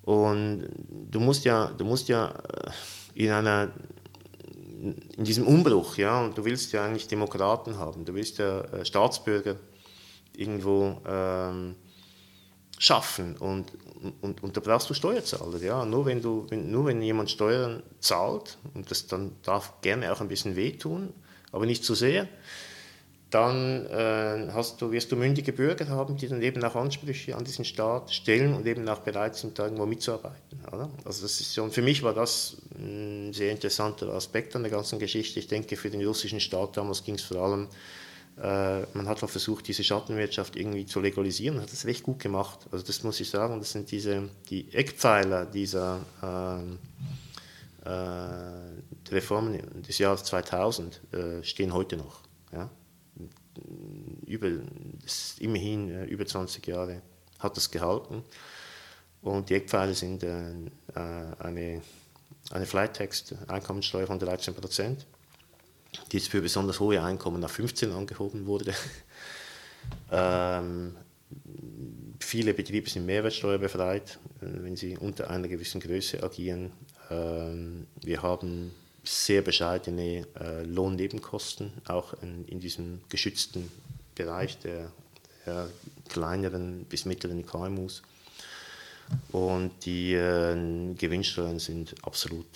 [0.03, 0.69] Und
[1.11, 3.71] du musst ja, du musst ja äh, in einer
[4.81, 8.85] in diesem Umbruch, ja, und du willst ja eigentlich Demokraten haben, du willst ja äh,
[8.85, 9.57] Staatsbürger
[10.35, 11.75] irgendwo ähm,
[12.79, 13.73] schaffen und,
[14.21, 15.59] und, und da brauchst du Steuerzahler.
[15.63, 15.85] Ja?
[15.85, 20.21] Nur, wenn du, wenn, nur wenn jemand Steuern zahlt, und das dann darf gerne auch
[20.21, 21.13] ein bisschen wehtun,
[21.53, 22.29] aber nicht zu sehr,
[23.31, 27.45] dann äh, hast du, wirst du mündige Bürger haben, die dann eben auch Ansprüche an
[27.45, 30.59] diesen Staat stellen und eben auch bereit sind, da irgendwo mitzuarbeiten.
[30.67, 30.91] Oder?
[31.05, 34.99] Also das ist schon, für mich war das ein sehr interessanter Aspekt an der ganzen
[34.99, 35.39] Geschichte.
[35.39, 37.69] Ich denke, für den russischen Staat damals ging es vor allem äh,
[38.37, 42.61] man hat auch versucht, diese Schattenwirtschaft irgendwie zu legalisieren, und hat das recht gut gemacht.
[42.71, 49.99] Also das muss ich sagen, das sind diese, die Eckpfeiler dieser äh, äh, Reformen des
[49.99, 52.21] Jahres 2000 äh, stehen heute noch.
[52.53, 52.71] Ja?
[54.27, 54.51] Über,
[55.39, 57.03] immerhin äh, über 20 Jahre
[57.39, 58.23] hat das gehalten.
[59.23, 60.53] Und die Eckpfeiler sind äh,
[60.95, 61.83] eine,
[62.51, 65.07] eine Flight Tax, Einkommensteuer von 13 Prozent
[66.13, 68.75] die für besonders hohe Einkommen nach 15 angehoben wurde.
[70.13, 70.97] ähm,
[72.21, 76.73] viele Betriebe sind mehrwertsteuerbefreit, wenn sie unter einer gewissen Größe agieren.
[77.11, 78.73] Ähm, wir haben
[79.05, 83.71] sehr bescheidene äh, Lohnnebenkosten, auch in, in, diesem geschützten
[84.15, 84.93] Bereich der,
[85.47, 85.69] der
[86.09, 88.03] kleineren bis mittleren KMUs.
[89.33, 92.47] Und die äh, Gewinnsteuern sind absolut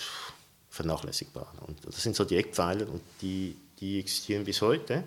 [0.75, 1.51] vernachlässigbar.
[1.67, 5.05] Und das sind so die Eckpfeiler und die, die existieren bis heute.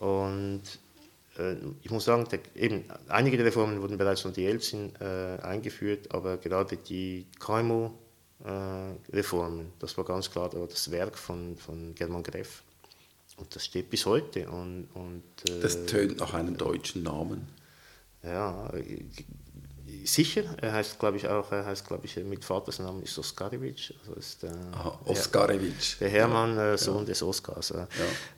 [0.00, 0.62] Und
[1.38, 6.12] äh, ich muss sagen, der, eben, einige der Reformen wurden bereits von Jelzin äh, eingeführt,
[6.12, 12.64] aber gerade die KMU-Reformen, äh, das war ganz klar das Werk von, von German Greff.
[13.36, 14.48] Und das steht bis heute.
[14.48, 17.46] Und, und, äh, das tönt nach einem deutschen Namen.
[18.22, 18.72] Ja,
[20.06, 20.44] sicher.
[20.60, 23.92] Er heißt, glaube ich, auch, er heißt, glaube ich, mit Vatersnamen ist Oskarewitsch.
[24.00, 26.00] Also ist der, Aha, Oskarewitsch.
[26.00, 26.74] Der, Hermann, ja.
[26.74, 27.04] äh, Sohn ja.
[27.04, 27.70] des Oskars.
[27.70, 27.86] Äh.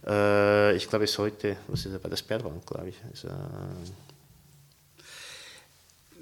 [0.06, 0.70] Ja.
[0.70, 2.96] Äh, ich glaube, ist heute, was ist er, bei der Sperrbank, glaube ich.
[3.12, 3.26] Ist,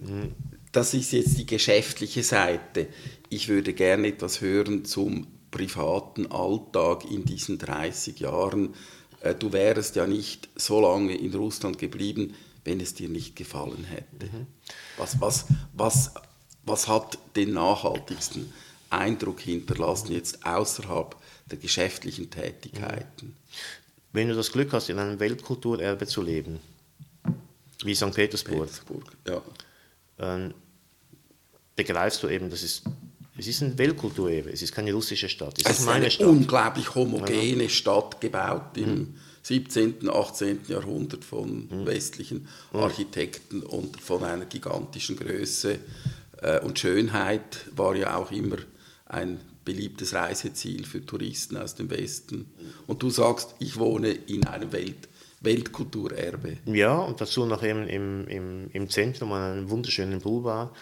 [0.01, 0.35] hm.
[0.73, 2.89] das ist jetzt die geschäftliche Seite.
[3.29, 8.75] Ich würde gerne etwas hören zum privaten Alltag in diesen 30 Jahren.
[9.21, 13.85] Äh, du wärst ja nicht so lange in Russland geblieben, wenn es dir nicht gefallen
[13.85, 14.27] hätte.
[14.27, 14.47] Mhm.
[14.97, 16.13] Was, was, was,
[16.65, 18.53] was hat den nachhaltigsten
[18.91, 21.15] Eindruck hinterlassen jetzt außerhalb
[21.51, 23.37] der geschäftlichen Tätigkeiten?
[24.13, 26.61] Wenn du das Glück hast, in einem Weltkulturerbe zu leben,
[27.85, 28.15] wie St.
[28.15, 29.43] Petersburg, Petersburg ja.
[30.19, 30.55] ähm,
[31.77, 32.85] begreifst du eben, das ist,
[33.37, 36.29] es ist ein Weltkulturerbe, es ist keine russische Stadt, es, es ist meine eine Stadt.
[36.29, 37.69] unglaublich homogene ja.
[37.69, 40.61] Stadt gebaut im mhm 17., 18.
[40.69, 41.87] Jahrhundert von mhm.
[41.87, 45.79] westlichen Architekten und von einer gigantischen Größe
[46.41, 48.57] äh, und Schönheit war ja auch immer
[49.05, 52.47] ein beliebtes Reiseziel für Touristen aus dem Westen.
[52.87, 55.09] Und du sagst, ich wohne in einem Welt,
[55.41, 56.57] Weltkulturerbe.
[56.65, 60.75] Ja, und dazu noch eben im, im, im Zentrum an einem wunderschönen Boulevard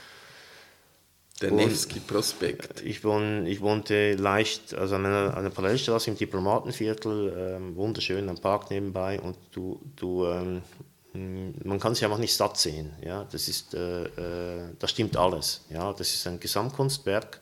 [1.43, 2.83] der Nevsky-Prospekt.
[2.83, 8.39] Ich, wohn, ich wohnte leicht, also an einer, einer Parallelstraße im Diplomatenviertel, ähm, wunderschön am
[8.39, 10.63] Park nebenbei und du, du ähm,
[11.15, 12.91] man kann sich einfach nicht satt sehen.
[13.05, 13.27] Ja?
[13.31, 15.63] Das, ist, äh, äh, das stimmt alles.
[15.69, 15.93] Ja?
[15.93, 17.42] Das ist ein Gesamtkunstwerk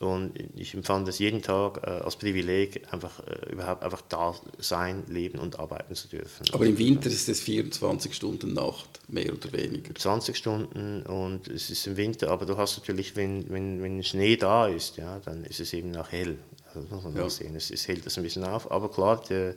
[0.00, 5.04] und ich empfand es jeden Tag äh, als Privileg, einfach äh, überhaupt einfach da sein,
[5.08, 6.46] leben und arbeiten zu dürfen.
[6.52, 9.94] Aber im Winter ist es 24 Stunden Nacht, mehr oder weniger.
[9.94, 14.36] 20 Stunden und es ist im Winter, aber du hast natürlich, wenn, wenn, wenn Schnee
[14.36, 16.38] da ist, ja, dann ist es eben auch hell.
[16.68, 17.28] Also das muss man ja.
[17.28, 17.54] sehen.
[17.54, 18.70] Es, es hält das ein bisschen auf.
[18.70, 19.54] Aber klar, der,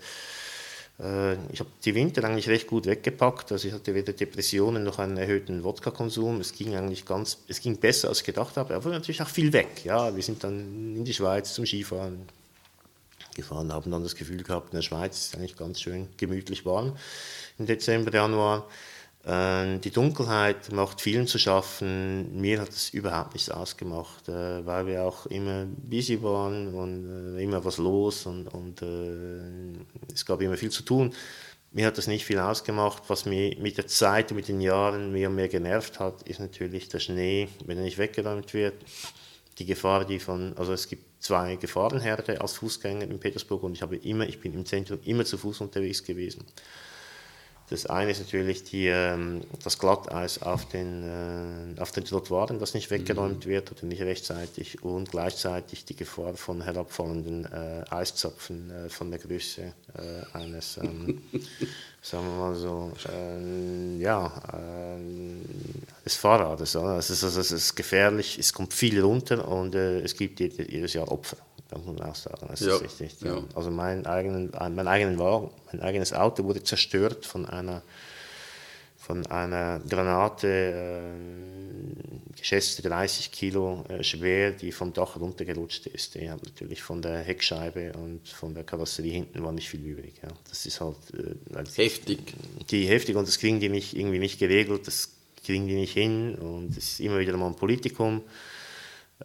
[1.51, 3.51] ich habe die Winter eigentlich recht gut weggepackt.
[3.51, 6.39] Also ich hatte weder Depressionen noch einen erhöhten Wodka-Konsum.
[6.39, 9.51] Es ging eigentlich ganz, es ging besser als ich gedacht habe, aber natürlich auch viel
[9.51, 9.83] weg.
[9.83, 12.27] Ja, wir sind dann in die Schweiz zum Skifahren
[13.35, 16.95] gefahren, haben dann das Gefühl gehabt, in der Schweiz ist eigentlich ganz schön gemütlich warm
[17.57, 18.67] im Dezember, Januar.
[19.25, 22.41] Ähm, die Dunkelheit macht vielen zu schaffen.
[22.41, 27.41] Mir hat es überhaupt nichts ausgemacht, äh, weil wir auch immer busy waren und äh,
[27.41, 31.13] immer was los und, und äh, es gab immer viel zu tun.
[31.71, 33.03] Mir hat das nicht viel ausgemacht.
[33.07, 36.39] Was mir mit der Zeit und mit den Jahren mehr und mehr genervt hat, ist
[36.39, 38.75] natürlich der Schnee, wenn er nicht weggeräumt wird.
[39.57, 43.81] Die Gefahr, die von, also es gibt zwei Gefahrenherde als Fußgänger in Petersburg und ich
[43.81, 46.45] habe immer, ich bin im Zentrum immer zu Fuß unterwegs gewesen.
[47.69, 52.73] Das eine ist natürlich die, ähm, das Glatteis auf den, äh, auf den Trottoiren, das
[52.73, 53.49] nicht weggeräumt mhm.
[53.49, 59.19] wird oder nicht rechtzeitig und gleichzeitig die Gefahr von herabfallenden äh, Eiszapfen äh, von der
[59.19, 61.21] Größe äh, eines, ähm,
[62.01, 66.75] sagen wir mal so, äh, ja, äh, des Fahrrades.
[66.75, 71.09] Es ist, also, es ist gefährlich, es kommt viel runter und es gibt jedes Jahr
[71.09, 71.37] Opfer
[71.73, 72.47] kann man auch sagen.
[72.49, 72.75] Das ja.
[72.75, 73.21] ist richtig.
[73.21, 73.43] Ja.
[73.55, 77.81] Also mein, eigenen, mein, eigenen Wagen, mein eigenes Auto wurde zerstört von einer,
[78.97, 86.15] von einer Granate, äh, geschätzte 30 Kilo äh, schwer, die vom Dach runtergerutscht ist.
[86.15, 90.15] Die hat natürlich von der Heckscheibe und von der Karosserie hinten war nicht viel übrig.
[90.21, 90.29] Ja.
[90.49, 92.19] Das ist halt äh, heftig.
[92.69, 95.11] Die heftig und das kriegen die nicht, irgendwie nicht geregelt, das
[95.45, 98.21] kriegen die nicht hin und es ist immer wieder mal ein Politikum.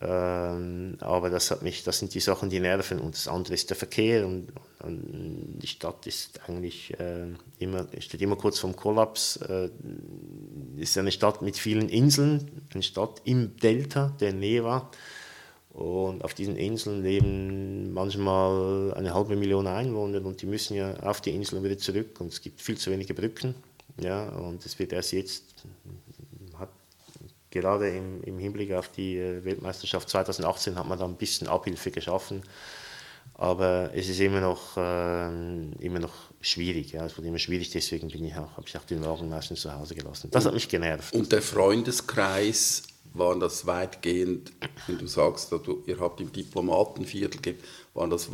[0.00, 3.00] Ähm, aber das, hat mich, das sind die Sachen, die nerven.
[3.00, 4.26] Und das andere ist der Verkehr.
[4.26, 4.48] Und,
[4.82, 7.26] und die Stadt ist eigentlich äh,
[7.58, 9.36] immer, steht immer kurz vorm Kollaps.
[9.36, 9.70] Äh,
[10.76, 14.90] ist eine Stadt mit vielen Inseln, eine Stadt im Delta der Neva.
[15.70, 21.20] Und auf diesen Inseln leben manchmal eine halbe Million Einwohner und die müssen ja auf
[21.20, 22.20] die Inseln wieder zurück.
[22.20, 23.54] Und es gibt viel zu wenige Brücken.
[24.00, 25.66] Ja, und es wird erst jetzt
[27.50, 31.90] gerade im, im Hinblick auf die äh, Weltmeisterschaft 2018 hat man da ein bisschen Abhilfe
[31.90, 32.42] geschaffen.
[33.34, 35.26] Aber es ist immer noch, äh,
[35.78, 36.92] immer noch schwierig.
[36.92, 37.06] Ja.
[37.06, 39.72] Es wurde immer schwierig, deswegen bin ich auch, habe ich auch den Wagen meistens zu
[39.72, 40.30] Hause gelassen.
[40.30, 41.14] Das hat mich genervt.
[41.14, 42.82] Und der Freundeskreis,
[43.14, 44.52] waren das weitgehend,
[44.86, 47.56] wenn du sagst, du, ihr habt im Diplomatenviertel,
[47.94, 48.28] waren das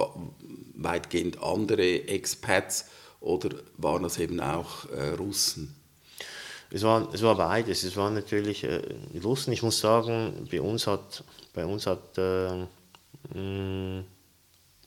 [0.74, 2.87] weitgehend andere Expats
[3.20, 5.74] oder waren das eben auch äh, Russen?
[6.74, 7.84] Es war, es war beides.
[7.84, 8.82] Es war natürlich äh,
[9.22, 9.52] Russen.
[9.52, 12.66] Ich muss sagen, bei uns hat, bei uns hat äh,
[13.32, 14.02] mh,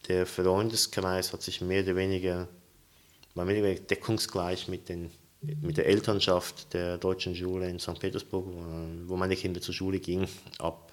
[0.09, 2.49] der Freundeskreis hat sich mehr oder weniger,
[3.35, 5.11] war mehr oder weniger deckungsgleich mit, den,
[5.61, 7.97] mit der Elternschaft der deutschen Schule in St.
[7.97, 8.47] Petersburg,
[9.05, 10.27] wo meine Kinder zur Schule gingen,
[10.59, 10.91] ab,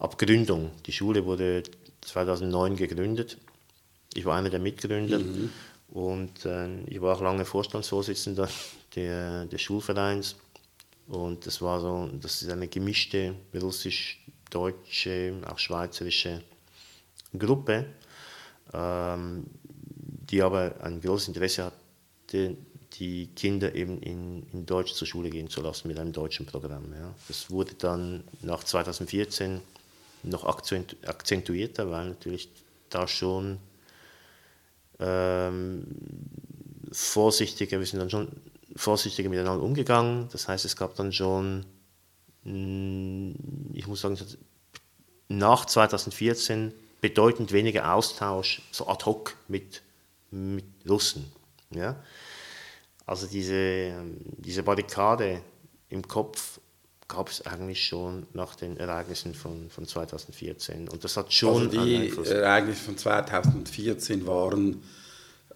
[0.00, 0.72] ab Gründung.
[0.86, 1.62] Die Schule wurde
[2.00, 3.38] 2009 gegründet.
[4.14, 5.20] Ich war einer der Mitgründer.
[5.20, 5.50] Mhm.
[5.92, 8.48] Und äh, ich war auch lange Vorstandsvorsitzender
[8.94, 10.36] der, des Schulvereins.
[11.08, 16.42] Und das war so, das ist eine gemischte russisch-deutsche, auch schweizerische
[17.36, 17.86] Gruppe,
[18.72, 22.56] ähm, die aber ein großes Interesse hatte,
[22.94, 26.92] die Kinder eben in, in Deutsch zur Schule gehen zu lassen mit einem deutschen Programm.
[26.92, 27.14] Ja.
[27.26, 29.60] Das wurde dann nach 2014
[30.22, 32.50] noch akzentuierter, weil natürlich
[32.88, 33.58] da schon
[35.00, 35.86] ähm,
[36.92, 38.28] vorsichtiger, wir sind dann schon
[38.76, 40.28] vorsichtiger miteinander umgegangen.
[40.32, 41.64] Das heißt, es gab dann schon,
[42.44, 43.32] mm,
[43.74, 44.18] ich muss sagen,
[45.28, 49.82] nach 2014 bedeutend weniger Austausch, so ad hoc mit,
[50.30, 51.32] mit Russen.
[51.70, 52.02] Ja?
[53.06, 53.94] Also diese,
[54.36, 55.42] diese Barrikade
[55.88, 56.59] im Kopf
[57.10, 60.88] gab es eigentlich schon nach den Ereignissen von, von 2014.
[60.88, 61.68] Und das hat schon.
[61.68, 64.82] Also die Ereignisse von 2014 waren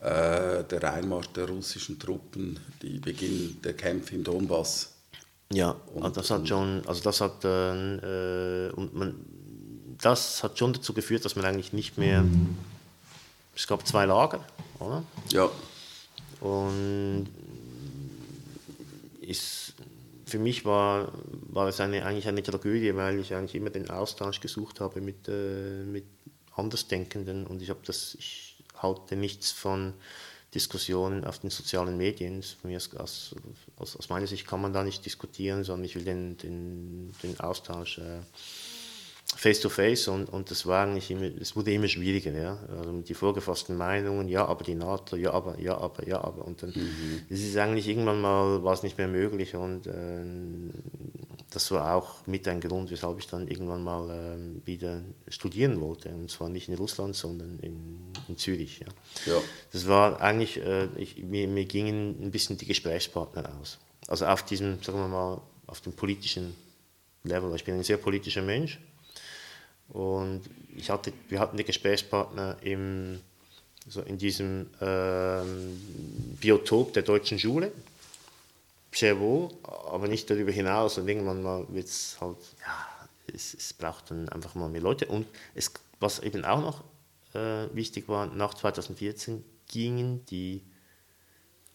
[0.01, 4.93] äh, der Einmarsch der russischen Truppen, die Beginn der Kämpfe im Donbass.
[5.53, 9.15] Ja, und, also das hat schon, also das hat, äh, und man,
[10.01, 12.25] das hat schon dazu geführt, dass man eigentlich nicht mehr,
[13.55, 14.45] es gab zwei Lager,
[14.81, 15.05] oder?
[15.31, 15.49] Ja.
[16.41, 17.29] Und
[19.21, 19.75] ist,
[20.35, 21.13] für mich war,
[21.49, 25.29] war es eine, eigentlich eine Tragödie, weil ich eigentlich immer den Austausch gesucht habe mit,
[25.29, 26.07] äh, mit
[26.57, 29.95] Andersdenkenden und ich habe das, ich halte nichts von
[30.53, 32.43] Diskussionen auf den sozialen Medien.
[32.99, 33.37] Aus,
[33.77, 37.39] aus, aus, meiner Sicht kann man da nicht diskutieren, sondern ich will den, den, den
[37.39, 38.19] Austausch äh,
[39.37, 42.59] face to face und, und das war eigentlich immer, es wurde immer schwieriger, ja.
[42.69, 46.45] Also die vorgefassten Meinungen, ja, aber die NATO, ja, aber, ja, aber, ja, aber.
[46.45, 47.23] Und dann mhm.
[47.29, 50.25] es ist eigentlich irgendwann mal war es nicht mehr möglich und äh,
[51.51, 56.09] das war auch mit ein Grund, weshalb ich dann irgendwann mal äh, wieder studieren wollte.
[56.09, 58.81] Und zwar nicht in Russland, sondern in, in Zürich.
[58.81, 59.33] Ja.
[59.33, 59.41] ja.
[59.73, 63.79] Das war eigentlich, äh, ich, mir, mir gingen ein bisschen die Gesprächspartner aus.
[64.09, 66.55] Also auf diesem, sagen wir mal, auf dem politischen
[67.23, 67.55] Level.
[67.55, 68.81] Ich bin ein sehr politischer Mensch
[69.95, 70.43] und
[70.75, 73.21] ich hatte, wir hatten die Gesprächspartner im,
[73.89, 77.71] so in diesem ähm, Biotop der deutschen Schule.
[78.91, 80.99] Sehr wohl, aber nicht darüber hinaus.
[80.99, 85.07] Und irgendwann mal wird es halt, ja, es, es, braucht dann einfach mal mehr Leute.
[85.07, 86.83] Und es, was eben auch noch
[87.41, 90.61] äh, wichtig war, nach 2014 gingen die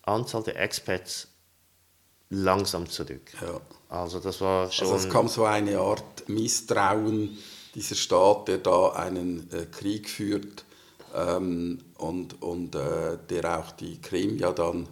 [0.02, 1.30] Anzahl der Expats
[2.30, 3.32] langsam zurück.
[3.40, 3.62] Ja.
[3.88, 4.88] Also das war schon...
[4.88, 7.38] Also es kam so eine Art Misstrauen
[7.80, 10.66] dieser Staat, der da einen äh, Krieg führt
[11.16, 14.88] ähm, und, und äh, der auch die Krim ja dann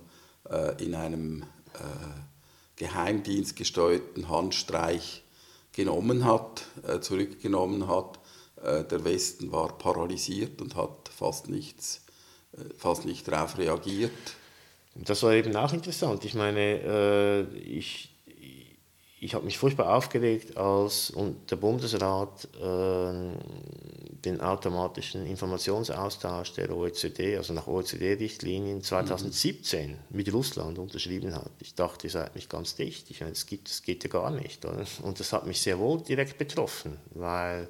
[0.49, 5.23] äh, in einem äh, Geheimdienst gesteuerten Handstreich
[5.73, 8.19] genommen hat, äh, zurückgenommen hat.
[8.63, 12.01] Äh, der Westen war paralysiert und hat fast nichts,
[12.77, 14.11] fast nicht darauf reagiert.
[14.95, 16.25] Das war eben auch interessant.
[16.25, 18.16] Ich meine, ich,
[19.27, 21.11] ich habe mich furchtbar aufgeregt, als
[21.49, 23.35] der Bundesrat äh,
[24.23, 29.97] den automatischen Informationsaustausch der OECD, also nach OECD-Richtlinien 2017 mhm.
[30.11, 31.51] mit Russland unterschrieben hat.
[31.59, 33.11] Ich dachte, ihr seid nicht ganz dicht.
[33.11, 34.63] Ich meine, das, gibt, das geht ja gar nicht.
[34.63, 34.85] Oder?
[35.01, 37.67] Und das hat mich sehr wohl direkt betroffen, weil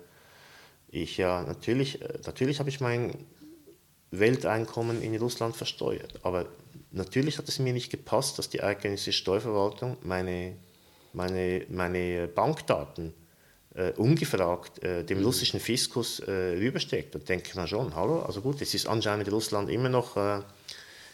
[0.90, 3.16] ich ja natürlich, äh, natürlich habe ich mein
[4.12, 6.46] Welteinkommen in Russland versteuert, aber
[6.92, 10.56] natürlich hat es mir nicht gepasst, dass die eigentliche Steuerverwaltung meine
[11.18, 13.14] meine, meine Bankdaten
[13.76, 15.26] äh, ungefragt äh, dem mhm.
[15.26, 19.30] russischen Fiskus äh, rübersteckt, dann denke ich mir schon, hallo, also gut, es ist anscheinend
[19.32, 20.40] Russland immer noch, äh,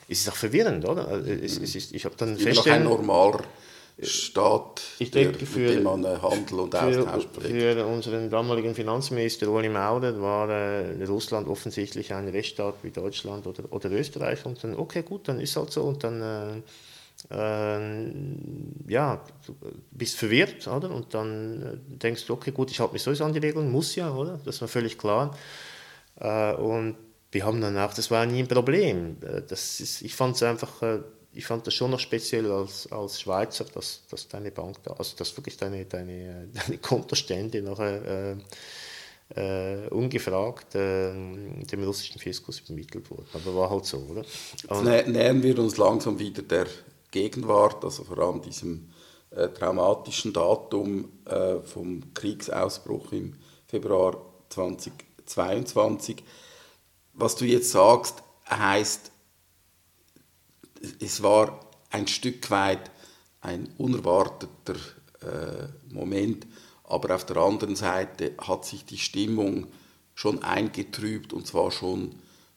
[0.07, 1.25] es ist auch verwirrend, oder?
[1.25, 3.43] Äh, es, es ist, ich habe dann immer noch ein normaler
[4.01, 7.47] Staat, ich denke, für, mit dem man äh, Handel und Austausch pflegt.
[7.47, 13.63] Für unseren damaligen Finanzminister Uli Maurer war äh, Russland offensichtlich ein Rechtsstaat wie Deutschland oder,
[13.71, 16.61] oder Österreich und dann, okay, gut, dann ist halt so und dann äh,
[17.29, 19.55] ja, du
[19.91, 20.91] bist verwirrt, oder?
[20.91, 23.95] Und dann äh, denkst du, okay, gut, ich halte mich sowieso an die Regeln, muss
[23.95, 24.39] ja, oder?
[24.43, 25.35] Das war völlig klar.
[26.19, 26.97] Äh, und
[27.31, 29.17] wir haben dann auch, das war nie ein Problem.
[29.21, 30.81] Äh, das ist, ich fand es einfach,
[31.33, 35.15] ich fand das schon noch speziell als, als Schweizer, dass, dass deine Bank da, also
[35.17, 38.37] dass wirklich deine, deine, deine Kontostände nachher
[39.35, 43.25] äh, ungefragt äh, dem russischen Fiskus übermittelt wurden.
[43.33, 44.23] Aber war halt so, oder?
[44.67, 46.67] Und Jetzt nähern wir uns langsam wieder der
[47.13, 48.89] Gegenwart, also vor allem diesem
[49.29, 53.35] äh, traumatischen Datum äh, vom Kriegsausbruch im
[53.67, 54.17] Februar
[54.49, 56.17] 2022.
[57.13, 59.11] Was du jetzt sagst, heißt,
[60.99, 61.59] es war
[61.91, 62.91] ein Stück weit
[63.41, 64.75] ein unerwarteter
[65.21, 66.47] äh, Moment,
[66.83, 69.67] aber auf der anderen Seite hat sich die Stimmung
[70.15, 72.15] schon eingetrübt und zwar schon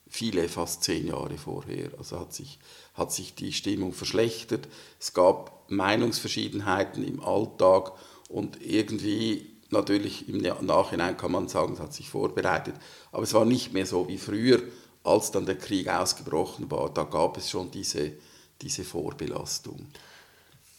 [0.08, 1.90] viele, fast zehn Jahre vorher.
[1.98, 2.58] Also hat sich,
[2.96, 4.68] hat sich die Stimmung verschlechtert.
[4.98, 7.92] Es gab Meinungsverschiedenheiten im Alltag
[8.28, 12.74] und irgendwie, natürlich im Nachhinein kann man sagen, es hat sich vorbereitet,
[13.12, 14.62] aber es war nicht mehr so wie früher,
[15.04, 16.92] als dann der Krieg ausgebrochen war.
[16.92, 18.12] Da gab es schon diese,
[18.60, 19.86] diese Vorbelastung.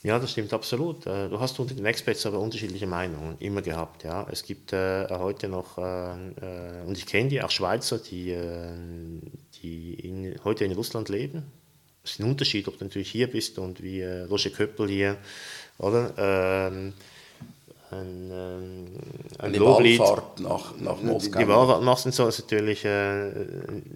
[0.04, 1.06] Ja, das stimmt absolut.
[1.08, 4.04] Äh, du hast unter den Experts aber unterschiedliche Meinungen immer gehabt.
[4.04, 4.28] Ja.
[4.32, 8.70] Es gibt äh, heute noch, äh, äh, und ich kenne die, auch Schweizer, die, äh,
[9.62, 11.44] die in, heute in Russland leben.
[12.08, 15.18] Es ist ein Unterschied, ob du natürlich hier bist und wie äh, Roger Köppel hier,
[15.78, 16.14] oder?
[16.18, 16.94] Ähm,
[17.92, 18.86] ein, ähm,
[19.40, 20.00] ein Eine Loblied.
[20.00, 21.38] Wallfahrt nach, nach Moskau.
[21.40, 23.32] Die Wallfahrt nach so ist natürlich äh,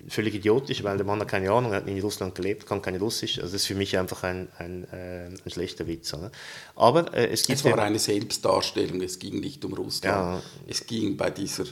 [0.09, 2.97] völlig idiotisch, weil der Mann hat keine Ahnung, er hat in Russland gelebt, kann kein
[2.97, 3.39] Russisch.
[3.39, 6.13] Also das ist für mich einfach ein, ein, äh, ein schlechter Witz.
[6.13, 6.31] Oder?
[6.75, 7.59] Aber äh, es gibt...
[7.59, 10.41] Es war eine Selbstdarstellung, es ging nicht um Russland.
[10.43, 10.49] Ja.
[10.67, 11.63] Es ging bei dieser,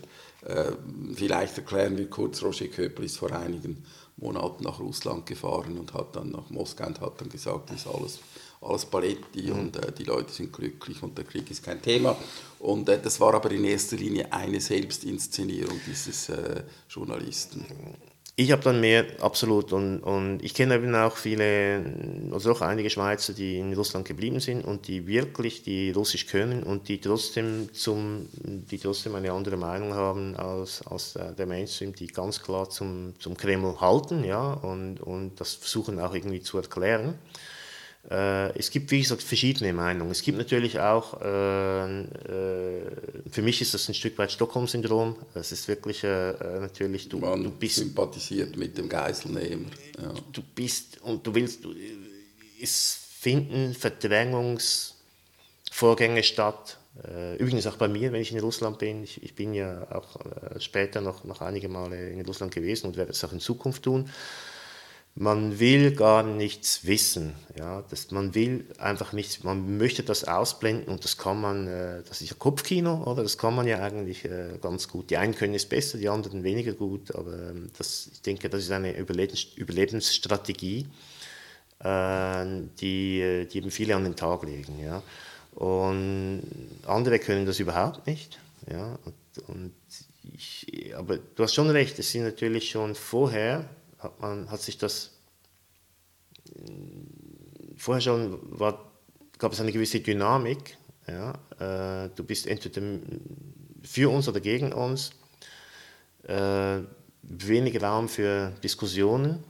[0.46, 0.72] äh,
[1.16, 3.84] vielleicht erklären wir kurz, Roger Köppel ist vor einigen
[4.20, 7.88] Monaten nach Russland gefahren und hat dann nach Moskau und hat dann gesagt, das ist
[7.88, 8.20] alles
[8.62, 9.60] alles Paletti mhm.
[9.60, 12.16] und äh, die Leute sind glücklich und der Krieg ist kein Thema.
[12.60, 17.66] Und äh, das war aber in erster Linie eine Selbstinszenierung dieses äh, Journalisten.
[18.40, 19.74] Ich habe dann mehr, absolut.
[19.74, 21.84] Und, und ich kenne eben auch viele,
[22.32, 26.64] also auch einige Schweizer, die in Russland geblieben sind und die wirklich die Russisch können
[26.64, 32.08] und die trotzdem, zum, die trotzdem eine andere Meinung haben als, als der Mainstream, die
[32.08, 37.16] ganz klar zum, zum Kreml halten ja, und, und das versuchen auch irgendwie zu erklären.
[38.10, 40.12] Äh, es gibt, wie gesagt, verschiedene Meinungen.
[40.12, 42.82] Es gibt natürlich auch, äh, äh,
[43.30, 45.18] für mich ist das ein Stück weit Stockholm-Syndrom.
[45.34, 47.76] Es ist wirklich äh, äh, natürlich, du, Man du bist.
[47.76, 49.66] sympathisiert mit dem Geiselnehmer.
[50.02, 50.14] Ja.
[50.32, 51.74] Du bist und du willst, du,
[52.62, 56.78] es finden Verdrängungsvorgänge statt.
[57.06, 59.04] Äh, übrigens auch bei mir, wenn ich in Russland bin.
[59.04, 60.16] Ich, ich bin ja auch
[60.60, 64.10] später noch, noch einige Male in Russland gewesen und werde es auch in Zukunft tun
[65.16, 67.36] man will gar nichts wissen.
[67.58, 67.84] Ja?
[67.90, 72.22] Das, man will einfach nichts, man möchte das ausblenden und das kann man, äh, das
[72.22, 73.24] ist ja Kopfkino, oder?
[73.24, 75.10] Das kann man ja eigentlich äh, ganz gut.
[75.10, 78.64] Die einen können es besser, die anderen weniger gut, aber ähm, das, ich denke, das
[78.64, 80.88] ist eine Überlebens Überlebensstrategie,
[81.80, 82.46] äh,
[82.80, 84.80] die, die eben viele an den Tag legen.
[84.80, 85.04] Ja?
[85.56, 86.44] Und
[86.86, 88.40] andere können das überhaupt nicht.
[88.72, 88.98] Ja?
[89.04, 89.74] Und, und
[90.34, 93.66] ich, aber du hast schon recht, es sind natürlich schon vorher
[94.00, 95.12] hat, man, hat sich das
[97.78, 98.92] vorher schon war,
[99.38, 100.78] gab es eine gewisse Dynamik.
[101.08, 101.34] Ja?
[101.60, 102.82] Äh, du bist entweder
[103.84, 105.12] für uns oder gegen uns.
[106.24, 106.80] Äh,
[107.22, 109.44] wenig Raum für Diskussionen.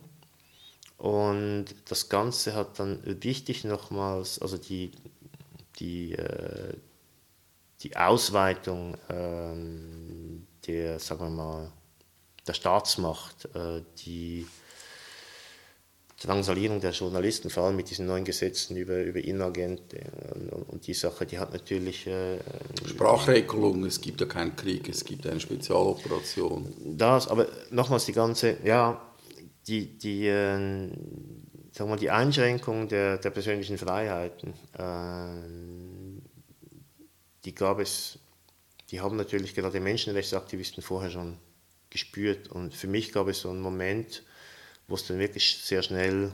[0.97, 4.91] Und das Ganze hat dann wichtig nochmals, also die,
[5.79, 6.73] die, äh,
[7.81, 11.71] die Ausweitung ähm, der, sagen wir mal,
[12.49, 14.47] der Staatsmacht, äh, die
[16.21, 20.03] Drangsalierung der Journalisten, vor allem mit diesen neuen Gesetzen über, über Inagent äh,
[20.67, 22.07] und die Sache, die hat natürlich...
[22.07, 22.39] Äh,
[22.85, 26.73] Sprachregelung, es gibt ja keinen Krieg, es gibt eine Spezialoperation.
[26.97, 28.99] Das, aber nochmals die ganze, ja,
[29.67, 30.89] die, die, äh,
[31.71, 35.29] sagen wir, die Einschränkung der, der persönlichen Freiheiten, äh,
[37.45, 38.17] die gab es,
[38.89, 41.37] die haben natürlich gerade Menschenrechtsaktivisten vorher schon
[41.89, 42.49] gespürt.
[42.49, 44.23] Und für mich gab es so einen Moment,
[44.87, 46.31] wo es dann wirklich sehr schnell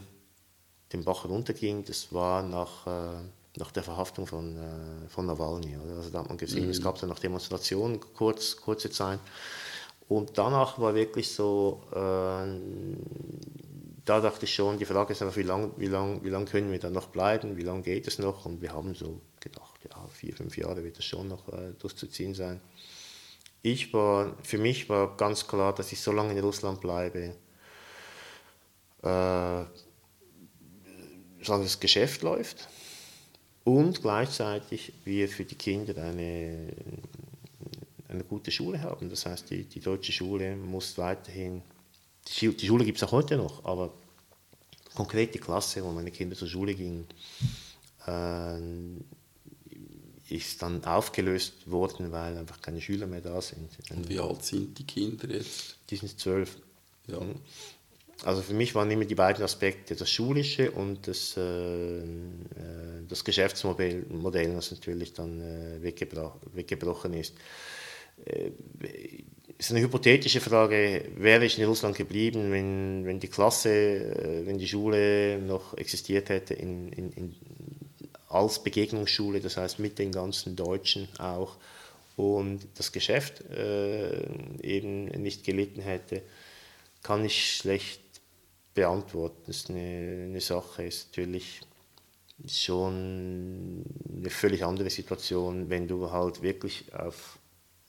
[0.93, 1.83] den Bach runterging.
[1.85, 3.21] Das war nach, äh,
[3.57, 5.75] nach der Verhaftung von, äh, von Nawalny.
[5.75, 6.71] Also da hat man gesehen, mhm.
[6.71, 9.19] es gab dann noch Demonstrationen, kurz, kurze Zeit.
[10.07, 11.95] Und danach war wirklich so, äh,
[14.05, 16.71] da dachte ich schon, die Frage ist einfach, wie lange wie lang, wie lang können
[16.71, 18.45] wir da noch bleiben, wie lange geht es noch?
[18.45, 22.35] Und wir haben so gedacht, ja, vier, fünf Jahre wird es schon noch äh, durchzuziehen
[22.35, 22.61] sein
[23.65, 27.35] ich war, für mich war ganz klar, dass ich so lange in Russland bleibe,
[29.01, 29.63] äh,
[31.41, 32.67] solange das Geschäft läuft
[33.63, 36.73] und gleichzeitig wir für die Kinder eine,
[38.07, 39.09] eine gute Schule haben.
[39.09, 41.63] Das heißt, die, die deutsche Schule muss weiterhin,
[42.39, 43.91] die, Schule gibt es auch heute noch, aber
[44.93, 47.07] konkret die Klasse, wo meine Kinder zur Schule gingen,
[48.05, 48.59] äh,
[50.29, 53.69] ist dann aufgelöst worden, weil einfach keine Schüler mehr da sind.
[53.91, 55.77] Und wie alt sind die Kinder jetzt?
[55.89, 56.57] Die sind zwölf.
[57.07, 57.19] Ja.
[57.19, 57.35] Mhm.
[58.23, 62.03] also für mich waren immer die beiden Aspekte, das Schulische und das, äh, äh
[63.07, 67.35] das Geschäftsmodell, Modell, das natürlich dann äh, weggebro weggebrochen ist.
[68.25, 68.51] Äh,
[69.57, 74.57] ist eine hypothetische Frage, wäre ich in Russland geblieben, wenn, wenn die Klasse, äh, wenn
[74.57, 77.35] die Schule noch existiert hätte in, in, in,
[78.35, 81.55] als Begegnungsschule, das heißt mit den ganzen Deutschen auch,
[82.17, 84.25] und das Geschäft äh,
[84.61, 86.21] eben nicht gelitten hätte,
[87.03, 88.01] kann ich schlecht
[88.73, 89.43] beantworten.
[89.47, 91.61] Das ist eine, eine Sache, ist natürlich
[92.47, 93.83] schon
[94.17, 97.37] eine völlig andere Situation, wenn du halt wirklich auf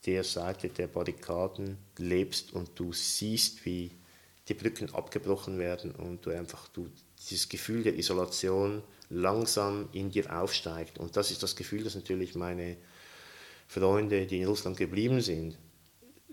[0.06, 3.90] der Seite der Barrikaden lebst und du siehst, wie
[4.48, 6.88] die Brücken abgebrochen werden und du einfach du,
[7.28, 10.98] dieses Gefühl der Isolation langsam in dir aufsteigt.
[10.98, 12.76] Und das ist das Gefühl, das natürlich meine
[13.68, 15.56] Freunde, die in Russland geblieben sind,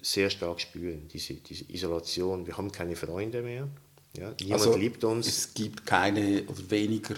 [0.01, 2.45] sehr stark spüren, diese, diese Isolation.
[2.45, 3.69] Wir haben keine Freunde mehr,
[4.17, 5.27] ja, niemand also, liebt uns.
[5.27, 7.15] Es gibt keine oder weniger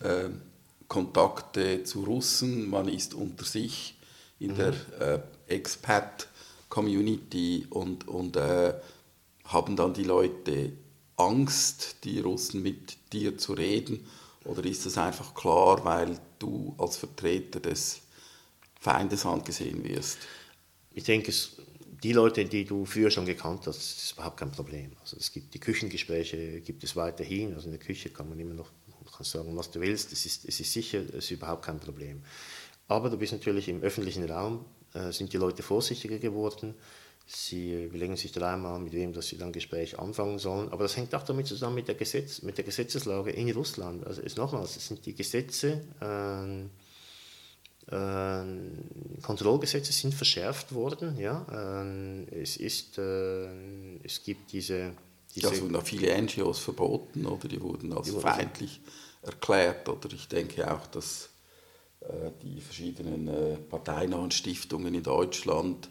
[0.00, 0.28] äh,
[0.86, 3.96] Kontakte zu Russen, man ist unter sich
[4.38, 4.56] in mhm.
[4.56, 5.20] der äh,
[5.54, 8.74] Expat-Community und, und äh,
[9.44, 10.72] haben dann die Leute
[11.16, 14.06] Angst, die Russen mit dir zu reden?
[14.44, 18.00] Oder ist das einfach klar, weil du als Vertreter des
[18.80, 20.18] Feindes angesehen wirst?
[20.92, 21.32] Ich denke,
[22.02, 24.92] die Leute, die du früher schon gekannt hast, ist überhaupt kein Problem.
[25.00, 27.54] Also es gibt die Küchengespräche, gibt es weiterhin.
[27.54, 28.70] Also in der Küche kann man immer noch
[29.18, 30.12] kannst sagen, was du willst.
[30.12, 32.22] Es ist, es ist sicher, es ist überhaupt kein Problem.
[32.86, 34.64] Aber du bist natürlich im öffentlichen Raum,
[34.94, 36.74] äh, sind die Leute vorsichtiger geworden.
[37.30, 40.70] Sie überlegen sich dreimal, mit wem dass sie dann Gespräch anfangen sollen.
[40.70, 44.06] Aber das hängt auch damit zusammen mit der, Gesetz, mit der Gesetzeslage in Russland.
[44.06, 46.62] Also ist nochmals, es sind die Gesetze, äh,
[47.94, 48.44] äh,
[49.20, 51.18] Kontrollgesetze sind verschärft worden.
[51.18, 51.44] Ja?
[51.82, 54.92] Äh, es, ist, äh, es gibt diese...
[55.34, 58.80] diese ja, es wurden auch viele NGOs verboten oder die wurden als die wurden feindlich
[59.20, 59.86] erklärt.
[59.86, 61.28] Oder ich denke auch, dass
[62.00, 65.90] äh, die verschiedenen äh, parteinahen Stiftungen in Deutschland,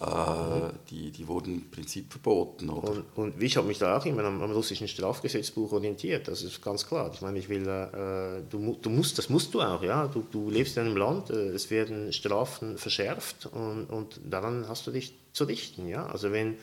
[0.00, 2.70] äh, die, die wurden im Prinzip verboten.
[2.70, 2.90] Oder?
[2.90, 6.62] Und, und ich habe mich da auch immer am, am, russischen Strafgesetzbuch orientiert, das ist
[6.62, 7.10] ganz klar.
[7.12, 10.06] Ich meine, ich will, äh, du, du musst, das musst du auch, ja.
[10.08, 14.86] Du, du lebst in einem Land, äh, es werden Strafen verschärft und, und daran hast
[14.86, 16.06] du dich zu richten, ja.
[16.06, 16.56] Also wenn,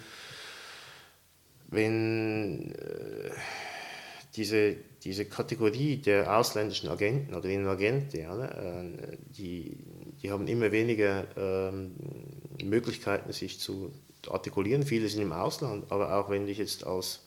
[1.70, 3.30] wenn äh,
[4.36, 9.78] diese, diese Kategorie der ausländischen Agenten oder Agenten, ja, ne, die,
[10.24, 11.92] die haben immer weniger ähm,
[12.64, 13.92] Möglichkeiten, sich zu
[14.30, 14.84] artikulieren.
[14.84, 17.22] Viele sind im Ausland, aber auch wenn ich jetzt als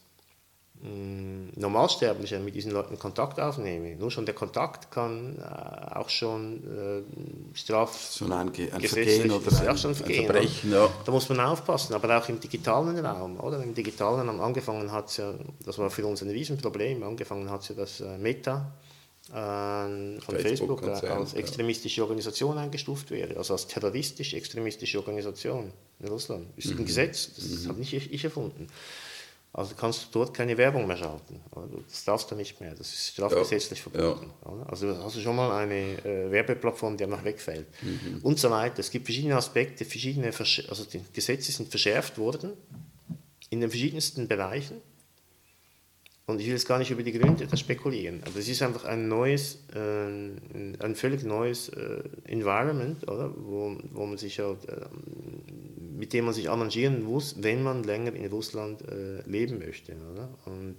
[0.82, 3.96] hm, Normalsterblicher mit diesen Leuten Kontakt aufnehme.
[3.96, 9.68] Nur schon der Kontakt kann äh, auch schon äh, straf so ein, ein Vergehen oder
[9.68, 10.72] ein, schon Vergehen, ein Verbrechen.
[10.72, 10.88] Ja.
[11.04, 13.38] Da muss man aufpassen, aber auch im digitalen Raum.
[13.40, 13.62] Oder?
[13.62, 17.74] Im digitalen Raum angefangen hat ja, das war für uns ein Riesenproblem, angefangen hat ja
[17.74, 18.72] das äh, Meta
[19.30, 26.48] von Facebook, Facebook als extremistische Organisation eingestuft wäre, also als terroristisch-extremistische Organisation in Russland.
[26.56, 26.86] Das ist ein mhm.
[26.86, 27.68] Gesetz, das mhm.
[27.68, 28.66] habe nicht ich, erfunden.
[29.52, 31.40] Also kannst du dort keine Werbung mehr schalten.
[31.88, 32.74] Das darfst du nicht mehr.
[32.74, 33.90] Das ist strafgesetzlich ja.
[33.90, 34.30] verboten.
[34.44, 34.66] Ja.
[34.68, 37.66] Also hast du schon mal eine äh, Werbeplattform, die einfach wegfällt.
[37.82, 38.20] Mhm.
[38.22, 38.78] Und so weiter.
[38.78, 42.52] Es gibt verschiedene Aspekte, verschiedene, also die Gesetze sind verschärft worden
[43.50, 44.80] in den verschiedensten Bereichen.
[46.30, 48.84] Und ich will jetzt gar nicht über die Gründe da spekulieren, aber es ist einfach
[48.84, 53.32] ein neues, äh, ein völlig neues äh, Environment, oder?
[53.36, 54.86] Wo, wo man sich halt, äh,
[55.96, 59.96] mit dem man sich arrangieren muss, wenn man länger in Russland äh, leben möchte.
[60.12, 60.28] Oder?
[60.46, 60.76] Und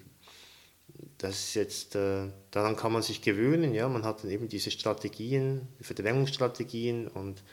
[1.18, 4.72] das ist jetzt, äh, daran kann man sich gewöhnen, ja, man hat dann eben diese
[4.72, 7.44] Strategien, Verdrängungsstrategien und,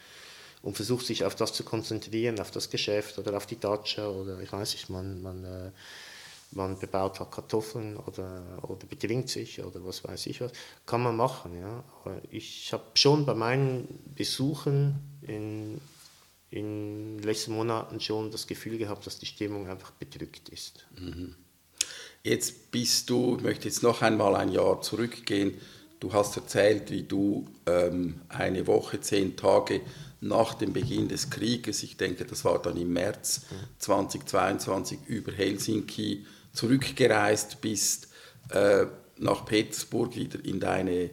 [0.62, 4.40] und versucht sich auf das zu konzentrieren, auf das Geschäft oder auf die Datscha oder
[4.40, 5.70] ich weiß nicht, man, man äh,
[6.51, 10.53] man bebaut halt Kartoffeln oder, oder betrinkt sich oder was weiß ich was,
[10.86, 11.59] kann man machen.
[11.59, 11.84] Ja.
[12.01, 15.80] Aber ich habe schon bei meinen Besuchen in,
[16.51, 20.86] in den letzten Monaten schon das Gefühl gehabt, dass die Stimmung einfach bedrückt ist.
[20.99, 21.34] Mhm.
[22.22, 25.55] Jetzt bist du, ich möchte jetzt noch einmal ein Jahr zurückgehen.
[26.01, 29.80] Du hast erzählt, wie du ähm, eine Woche, zehn Tage
[30.20, 33.42] nach dem Beginn des Krieges, ich denke, das war dann im März
[33.78, 35.07] 2022, mhm.
[35.07, 36.26] über Helsinki
[36.59, 38.09] zurückgereist bist,
[38.51, 38.87] äh,
[39.19, 41.11] nach Petersburg wieder in deine äh,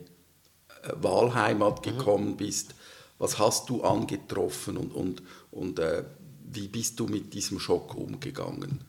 [0.95, 1.91] Wahlheimat mhm.
[1.91, 2.37] gekommen mhm.
[2.37, 2.73] bist.
[3.19, 5.21] Was hast du angetroffen und, und,
[5.51, 6.03] und äh,
[6.51, 8.83] wie bist du mit diesem Schock umgegangen?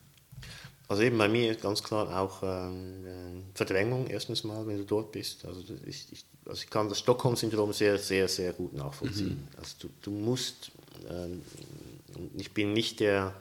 [0.88, 5.44] Also eben bei mir ganz klar auch ähm, Verdrängung erstens mal, wenn du dort bist.
[5.44, 9.46] Also ich, ich, also ich kann das Stockholm-Syndrom sehr, sehr, sehr gut nachvollziehen.
[9.50, 9.58] Mhm.
[9.58, 10.70] Also du, du musst,
[11.10, 11.42] ähm,
[12.38, 13.34] ich bin nicht der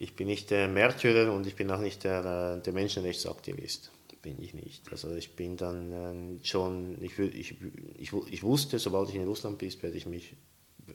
[0.00, 3.92] ich bin nicht der Märtyrer und ich bin auch nicht der, äh, der Menschenrechtsaktivist.
[4.22, 4.90] Bin ich nicht.
[4.90, 5.92] Also ich bin dann
[6.40, 7.56] äh, schon, ich, ich,
[7.98, 10.36] ich, ich wusste, sobald ich in Russland bin, werde ich mich,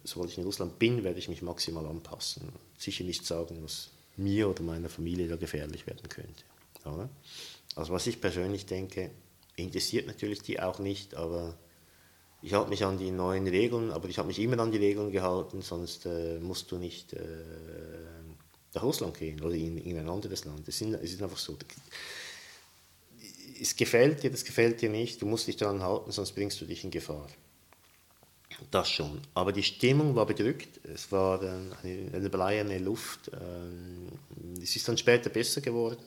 [0.03, 2.49] sobald ich in Russland bin, werde ich mich maximal anpassen.
[2.77, 6.43] Sicher nicht sagen, was mir oder meiner Familie da gefährlich werden könnte.
[6.83, 7.09] Oder?
[7.75, 9.11] Also was ich persönlich denke,
[9.55, 11.55] interessiert natürlich die auch nicht, aber
[12.41, 15.11] ich halte mich an die neuen Regeln, aber ich habe mich immer an die Regeln
[15.11, 17.19] gehalten, sonst äh, musst du nicht äh,
[18.75, 20.67] nach Russland gehen oder in, in ein anderes Land.
[20.67, 21.57] Es, sind, es ist einfach so.
[23.59, 26.65] Es gefällt dir, das gefällt dir nicht, du musst dich daran halten, sonst bringst du
[26.65, 27.27] dich in Gefahr.
[28.71, 29.21] Das schon.
[29.33, 33.31] Aber die Stimmung war bedrückt, es war eine, eine bleierne Luft.
[33.33, 34.07] Ähm,
[34.61, 36.03] es ist dann später besser geworden.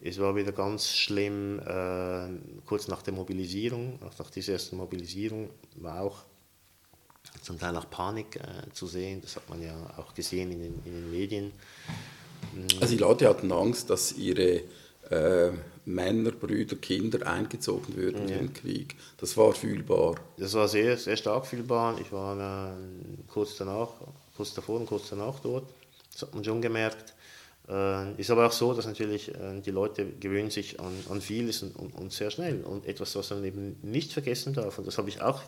[0.00, 2.28] Es war wieder ganz schlimm, äh,
[2.64, 6.24] kurz nach der Mobilisierung, nach dieser ersten Mobilisierung, war auch
[7.42, 9.20] zum Teil auch Panik äh, zu sehen.
[9.22, 11.52] Das hat man ja auch gesehen in den, in den Medien.
[12.80, 14.62] Also die Leute hatten Angst, dass ihre
[15.10, 15.50] äh,
[15.84, 18.36] Männer, Brüder, Kinder eingezogen würden ja.
[18.36, 18.96] in den Krieg.
[19.18, 20.16] Das war fühlbar.
[20.36, 21.98] Das war sehr, sehr stark fühlbar.
[22.00, 22.74] Ich war äh,
[23.26, 23.88] kurz danach,
[24.36, 25.64] kurz davor und kurz danach dort.
[26.12, 27.14] Das hat man schon gemerkt.
[27.68, 31.62] Äh, ist aber auch so, dass natürlich äh, die Leute gewöhnen sich an, an vieles
[31.62, 32.62] und, und, und, sehr schnell.
[32.62, 35.42] Und etwas, was man eben nicht vergessen darf, und das habe ich auch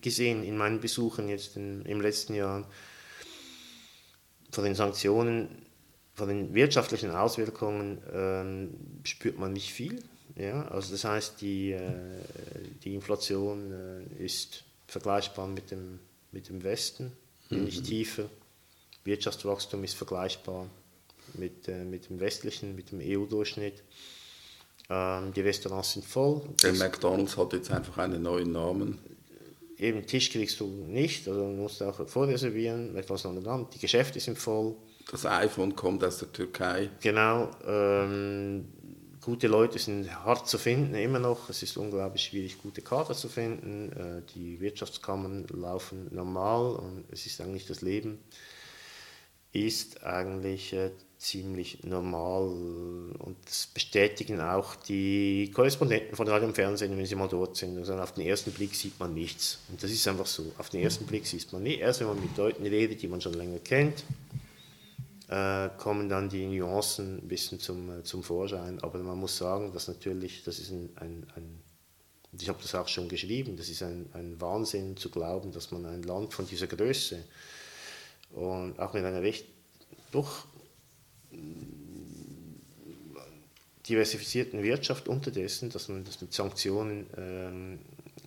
[0.00, 2.66] gesehen in meinen Besuchen jetzt in, im letzten Jahr,
[4.50, 5.48] von den Sanktionen,
[6.14, 10.02] von den wirtschaftlichen Auswirkungen äh, spürt man nicht viel.
[10.34, 10.66] Ja?
[10.68, 11.82] Also das heißt, die, äh,
[12.84, 13.70] die Inflation
[14.18, 15.98] äh, ist vergleichbar mit dem,
[16.32, 17.12] mit dem Westen,
[17.50, 17.64] mhm.
[17.64, 18.30] nicht tiefer.
[19.04, 20.70] Wirtschaftswachstum ist vergleichbar
[21.34, 23.82] mit, äh, mit dem westlichen, mit dem EU-Durchschnitt.
[24.88, 26.42] Ähm, die Restaurants sind voll.
[26.62, 28.98] Der McDonalds hat jetzt einfach einen neuen Namen.
[29.78, 33.66] Eben Tisch kriegst du nicht, also du musst auch vorreservieren, McDonalds Namen.
[33.74, 34.74] Die Geschäfte sind voll.
[35.10, 36.90] Das iPhone kommt aus der Türkei.
[37.00, 37.50] Genau.
[37.66, 38.66] Ähm,
[39.20, 41.50] gute Leute sind hart zu finden, immer noch.
[41.50, 43.92] Es ist unglaublich schwierig, gute Kader zu finden.
[43.92, 48.18] Äh, die Wirtschaftskammern laufen normal und es ist eigentlich das Leben
[49.64, 52.48] ist eigentlich äh, ziemlich normal
[53.18, 57.78] und das bestätigen auch die Korrespondenten von Radio und Fernsehen, wenn sie mal dort sind.
[57.78, 60.52] Also auf den ersten Blick sieht man nichts und das ist einfach so.
[60.58, 61.80] Auf den ersten Blick sieht man nicht.
[61.80, 64.04] Erst wenn man mit Leuten redet, die man schon länger kennt,
[65.28, 68.78] äh, kommen dann die Nuancen ein bisschen zum, äh, zum Vorschein.
[68.82, 71.62] Aber man muss sagen, dass natürlich, das ist ein, ein, ein
[72.38, 75.86] ich habe das auch schon geschrieben, das ist ein, ein Wahnsinn zu glauben, dass man
[75.86, 77.24] ein Land von dieser Größe
[78.32, 79.46] und auch mit einer recht
[80.12, 80.44] doch
[83.88, 87.78] diversifizierten Wirtschaft unterdessen, dass man das mit Sanktionen ähm,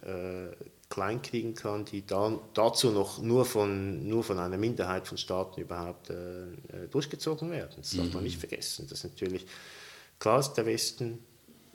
[0.01, 0.55] äh,
[0.89, 6.10] kleinkriegen kann, die dann dazu noch nur von, nur von einer Minderheit von Staaten überhaupt
[6.10, 7.76] äh, äh durchgezogen werden.
[7.78, 8.24] Das darf man mhm.
[8.24, 8.88] nicht vergessen.
[8.89, 9.45] Das ist natürlich,
[10.18, 11.20] klar ist der Westen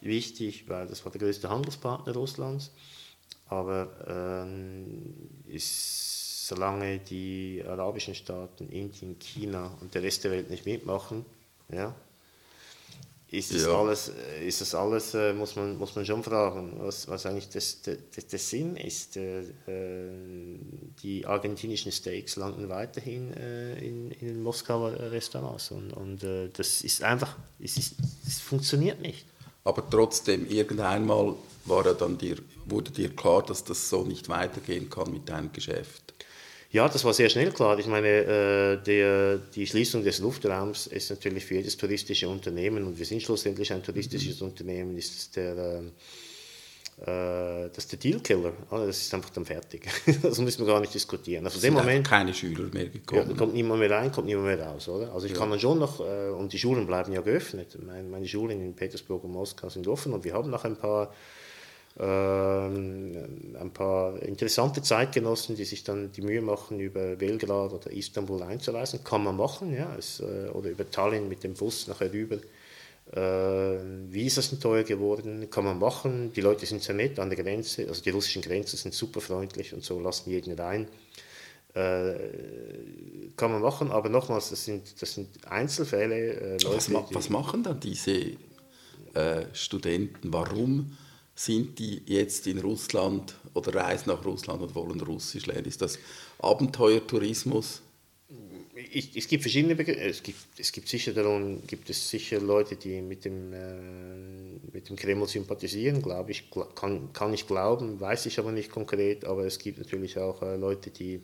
[0.00, 2.72] wichtig, weil das war der größte Handelspartner Russlands,
[3.46, 5.14] aber ähm,
[5.46, 11.24] ist, solange die arabischen Staaten, Indien, China und der Rest der Welt nicht mitmachen,
[11.70, 11.94] ja,
[13.30, 13.76] ist das ja.
[13.76, 17.48] alles, äh, ist das alles äh, muss, man, muss man schon fragen, was, was eigentlich
[17.48, 19.16] das, der, der Sinn ist.
[19.16, 19.42] Äh,
[21.02, 26.22] die argentinischen Steaks landen weiterhin in, in den Moskauer Restaurants und, und
[26.56, 27.94] das ist einfach, es, ist,
[28.26, 29.26] es funktioniert nicht.
[29.64, 31.34] Aber trotzdem, irgendeinmal
[31.64, 32.36] war dann dir,
[32.66, 36.14] wurde dir klar, dass das so nicht weitergehen kann mit deinem Geschäft.
[36.74, 37.78] Ja, das war sehr schnell klar.
[37.78, 42.98] Ich meine, äh, der, die Schließung des Luftraums ist natürlich für jedes touristische Unternehmen, und
[42.98, 44.48] wir sind schlussendlich ein touristisches mhm.
[44.48, 45.78] Unternehmen, ist der, äh,
[47.02, 48.54] äh das ist der Dealkiller.
[48.68, 49.86] Also das ist einfach dann fertig.
[50.22, 51.44] das müssen wir gar nicht diskutieren.
[51.44, 53.30] Also dem Moment keine Schüler mehr gekommen.
[53.30, 55.12] Ja, kommt niemand mehr rein, kommt niemand mehr raus, oder?
[55.12, 55.38] Also ich ja.
[55.38, 57.78] kann dann schon noch, äh, und die Schulen bleiben ja geöffnet.
[57.86, 61.14] Meine, Schulen in Petersburg und Moskau sind offen und wir haben noch ein paar ähm,
[61.96, 69.04] ein paar interessante Zeitgenossen, die sich dann die Mühe machen, über Belgrad oder Istanbul einzureisen.
[69.04, 72.38] Kann man machen, ja, es, äh, oder über Tallinn mit dem Bus nachher rüber.
[73.12, 73.78] Äh,
[74.10, 76.32] Visa sind teuer geworden, kann man machen.
[76.32, 79.72] Die Leute sind sehr nett an der Grenze, also die russischen Grenzen sind super freundlich
[79.72, 80.88] und so lassen jeden rein.
[81.74, 82.14] Äh,
[83.36, 86.34] kann man machen, aber nochmals, das sind, das sind Einzelfälle.
[86.34, 88.36] Äh, Leute, was, ma was, machen dann diese
[89.14, 90.32] äh, Studenten?
[90.32, 90.96] Warum?
[91.34, 95.66] Sind die jetzt in Russland oder reisen nach Russland und wollen Russisch lernen?
[95.66, 95.98] Ist das
[96.38, 97.82] Abenteuertourismus?
[98.76, 100.00] Ich, es gibt verschiedene Begriffe.
[100.00, 103.76] Es gibt, es gibt sicher darum, gibt es sicher Leute, die mit dem, äh,
[104.72, 109.24] mit dem Kreml sympathisieren, glaube ich, kann, kann ich glauben, weiß ich aber nicht konkret,
[109.24, 111.20] aber es gibt natürlich auch äh, Leute, die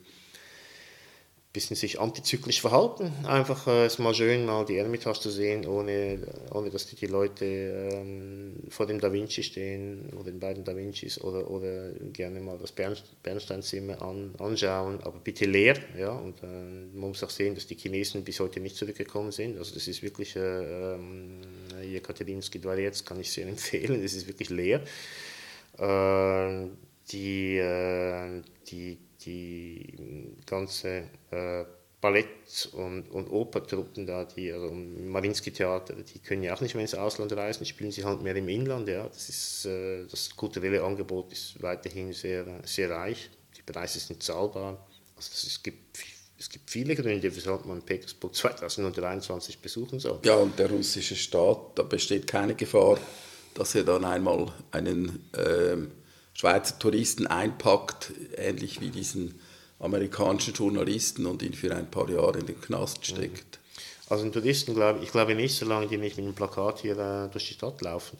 [1.53, 3.11] bisschen sich antizyklisch verhalten.
[3.25, 6.19] Einfach äh, es mal schön, mal die Ermitage zu sehen, ohne,
[6.53, 10.75] ohne dass die, die Leute ähm, vor dem Da Vinci stehen oder den beiden Da
[10.75, 15.77] Vincis oder, oder gerne mal das Bern, Bernsteinzimmer an, anschauen, aber bitte leer.
[15.97, 16.11] Ja?
[16.11, 16.45] Und äh,
[16.93, 19.57] man muss auch sehen, dass die Chinesen bis heute nicht zurückgekommen sind.
[19.57, 21.41] Also das ist wirklich, äh, ähm,
[21.83, 24.81] Jekaterinski Dvorets kann ich sehr empfehlen, es ist wirklich leer.
[25.77, 26.67] Äh,
[27.11, 31.65] die, äh, die die ganze äh,
[32.01, 36.95] Ballett- und, und Opertruppen da, die also Marinsky-Theater, die können ja auch nicht mehr ins
[36.95, 38.87] Ausland reisen, spielen sie halt mehr im Inland.
[38.87, 39.07] Ja.
[39.07, 44.87] Das, ist, äh, das kulturelle Angebot ist weiterhin sehr, sehr reich, die Preise sind zahlbar.
[45.15, 45.99] Also ist, es, gibt,
[46.39, 50.19] es gibt viele Gründe, weshalb man Petersburg 2023 besuchen soll.
[50.25, 52.97] Ja, und der russische Staat, da besteht keine Gefahr,
[53.53, 55.29] dass er dann einmal einen...
[55.37, 55.91] Ähm
[56.33, 59.39] Schweizer Touristen einpackt, ähnlich wie diesen
[59.79, 63.59] amerikanischen Journalisten und ihn für ein paar Jahre in den Knast steckt.
[64.09, 67.29] Also ein Touristen glaube ich, glaube nicht, solange die nicht mit einem Plakat hier äh,
[67.29, 68.17] durch die Stadt laufen.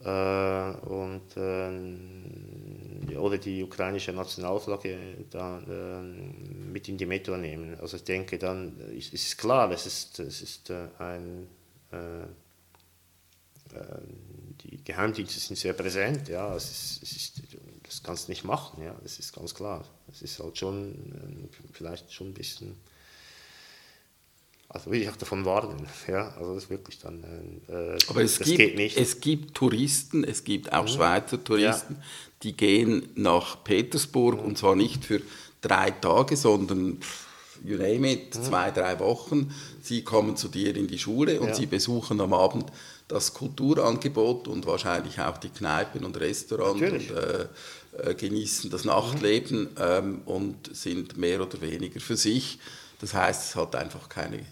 [0.00, 4.98] Äh, und, äh, oder die ukrainische Nationalflagge
[5.30, 7.78] da, äh, mit in die Metro nehmen.
[7.80, 11.46] Also ich denke, dann ist, ist klar, es ist, es ist äh, ein
[11.92, 12.26] äh,
[14.70, 17.42] die Geheimdienste sind sehr präsent, ja, es ist, es ist,
[17.84, 19.84] das kannst du nicht machen, ja, das ist ganz klar.
[20.10, 22.76] Es ist halt schon äh, vielleicht schon ein bisschen,
[24.68, 27.22] also will ich auch davon warnen, ja, also das ist wirklich dann,
[27.68, 28.96] äh, Aber es gibt, geht nicht.
[28.96, 30.88] es gibt Touristen, es gibt auch mhm.
[30.88, 32.02] Schweizer Touristen, ja.
[32.42, 34.46] die gehen nach Petersburg mhm.
[34.46, 35.22] und zwar nicht für
[35.60, 37.00] drei Tage, sondern
[37.64, 38.42] you name it, mhm.
[38.42, 39.54] zwei, drei Wochen.
[39.80, 41.54] Sie kommen zu dir in die Schule und ja.
[41.54, 42.72] sie besuchen am Abend
[43.08, 47.46] das Kulturangebot und wahrscheinlich auch die Kneipen und Restaurants und äh,
[47.98, 49.76] äh, genießen das Nachtleben mhm.
[49.78, 52.58] ähm, und sind mehr oder weniger für sich.
[53.00, 54.44] Das heißt, es hat einfach keine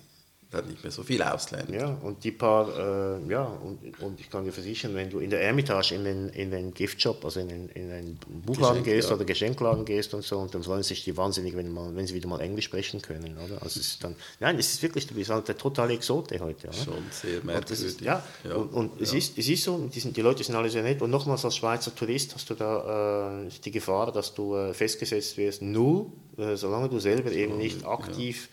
[0.55, 1.75] dann nicht mehr so viel Ausländer.
[1.75, 5.31] Ja, und die paar, äh, ja, und, und ich kann dir versichern, wenn du in
[5.31, 9.09] der Ermitage in den, in den Giftshop, also in den, in den Buchladen Geschenk, gehst
[9.11, 9.17] ja.
[9.17, 12.15] oder Geschenkladen gehst und so, und dann freuen sich die wahnsinnig, wenn, mal, wenn sie
[12.15, 13.63] wieder mal Englisch sprechen können, oder?
[13.63, 16.69] Also es ist dann, nein, es ist wirklich, du bist halt der totale Exote heute,
[16.69, 16.77] oder?
[16.77, 17.85] Schon sehr merkwürdig.
[17.85, 19.03] Ist, ja, ja, und, und ja.
[19.03, 21.45] Es, ist, es ist so, die, sind, die Leute sind alle sehr nett, und nochmals
[21.45, 26.13] als Schweizer Tourist hast du da äh, die Gefahr, dass du äh, festgesetzt wirst, nur,
[26.37, 28.49] äh, solange du selber eben nicht aktiv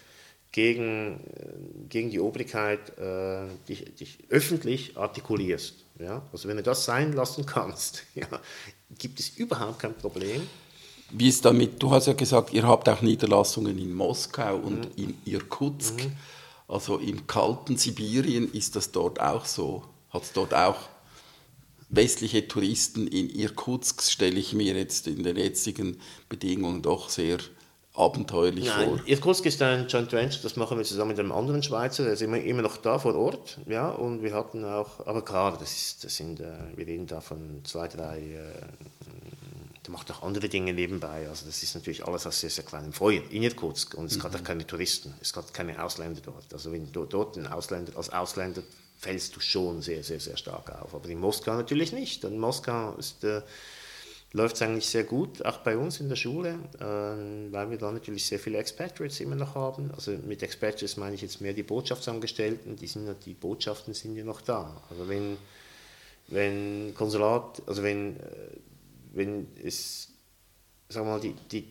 [0.52, 5.86] gegen, äh, gegen die Obrigkeit äh, dich, dich, öffentlich artikulierst.
[6.00, 6.22] Ja?
[6.32, 8.28] Also wenn du das sein lassen kannst, ja,
[8.98, 10.42] gibt es überhaupt kein Problem.
[11.12, 15.04] Wie ist damit, du hast ja gesagt, ihr habt auch Niederlassungen in Moskau und mhm.
[15.04, 16.06] in Irkutsk.
[16.06, 16.12] Mhm.
[16.68, 19.84] Also im kalten Sibirien ist das dort auch so?
[20.10, 20.78] Hat es dort auch
[21.90, 26.00] westliche Touristen in Irkutsk, stelle ich mir jetzt in den jetzigen
[26.30, 27.40] Bedingungen doch sehr
[27.94, 29.00] abenteuerlich Nein, vor.
[29.06, 32.22] Irkutsk ist ein Joint Venture, das machen wir zusammen mit einem anderen Schweizer, der ist
[32.22, 36.04] immer, immer noch da vor Ort, ja, und wir hatten auch, aber klar, das, ist,
[36.04, 38.62] das sind, äh, wir reden da von zwei, drei, äh,
[39.86, 42.94] der macht auch andere Dinge nebenbei, also das ist natürlich alles aus sehr, sehr kleinem
[42.94, 44.22] Feuer in Irkutsk und es mhm.
[44.22, 47.98] gab auch keine Touristen, es gab keine Ausländer dort, also wenn du dort ein Ausländer,
[47.98, 48.62] als Ausländer
[48.98, 52.96] fällst du schon sehr, sehr, sehr stark auf, aber in Moskau natürlich nicht, und Moskau
[52.98, 53.26] ist...
[53.26, 53.42] Äh,
[54.34, 57.92] läuft es eigentlich sehr gut, auch bei uns in der Schule, äh, weil wir da
[57.92, 59.92] natürlich sehr viele Expatriates immer noch haben.
[59.92, 64.24] Also mit Expatriates meine ich jetzt mehr die Botschaftsangestellten, die, sind, die Botschaften sind ja
[64.24, 64.82] noch da.
[64.90, 65.38] Also wenn,
[66.28, 68.22] wenn Konsulat, also wenn, äh,
[69.14, 70.08] wenn es,
[70.88, 71.68] sagen wir mal, die, die,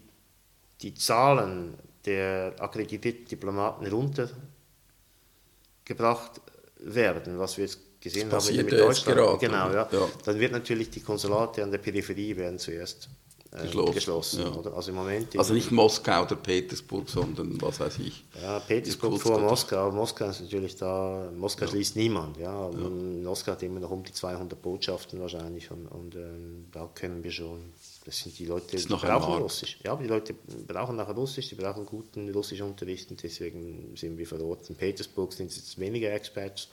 [0.83, 6.43] die Zahlen der akkreditierten Diplomaten runtergebracht
[6.79, 10.09] werden, was wir jetzt gesehen haben mit Deutschland, gerade, genau, ja, ja.
[10.25, 13.09] dann wird natürlich die Konsulate an der Peripherie werden zuerst
[13.53, 13.95] äh, geschlossen.
[13.95, 14.53] geschlossen ja.
[14.53, 14.75] oder?
[14.75, 18.25] Also, im Moment also nicht Moskau oder Petersburg, sondern was weiß ich.
[18.41, 19.91] Ja, Petersburg vor Moskau.
[19.91, 21.71] Moskau ist natürlich da, Moskau ja.
[21.73, 22.37] schließt niemand.
[22.37, 22.71] Ja.
[22.71, 27.33] Moskau hat immer noch um die 200 Botschaften wahrscheinlich und, und ähm, da können wir
[27.33, 27.73] schon,
[28.05, 29.79] das sind die Leute, die brauchen Russisch.
[29.85, 30.35] Ja, die Leute
[30.69, 34.71] brauchen nachher Russisch, die brauchen guten Russischunterricht und deswegen sind wir vor Ort.
[34.71, 36.69] In Petersburg sind es jetzt weniger Experts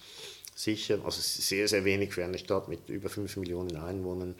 [0.57, 4.35] sicher, also sehr, sehr wenig für eine Stadt mit über 5 Millionen Einwohnern.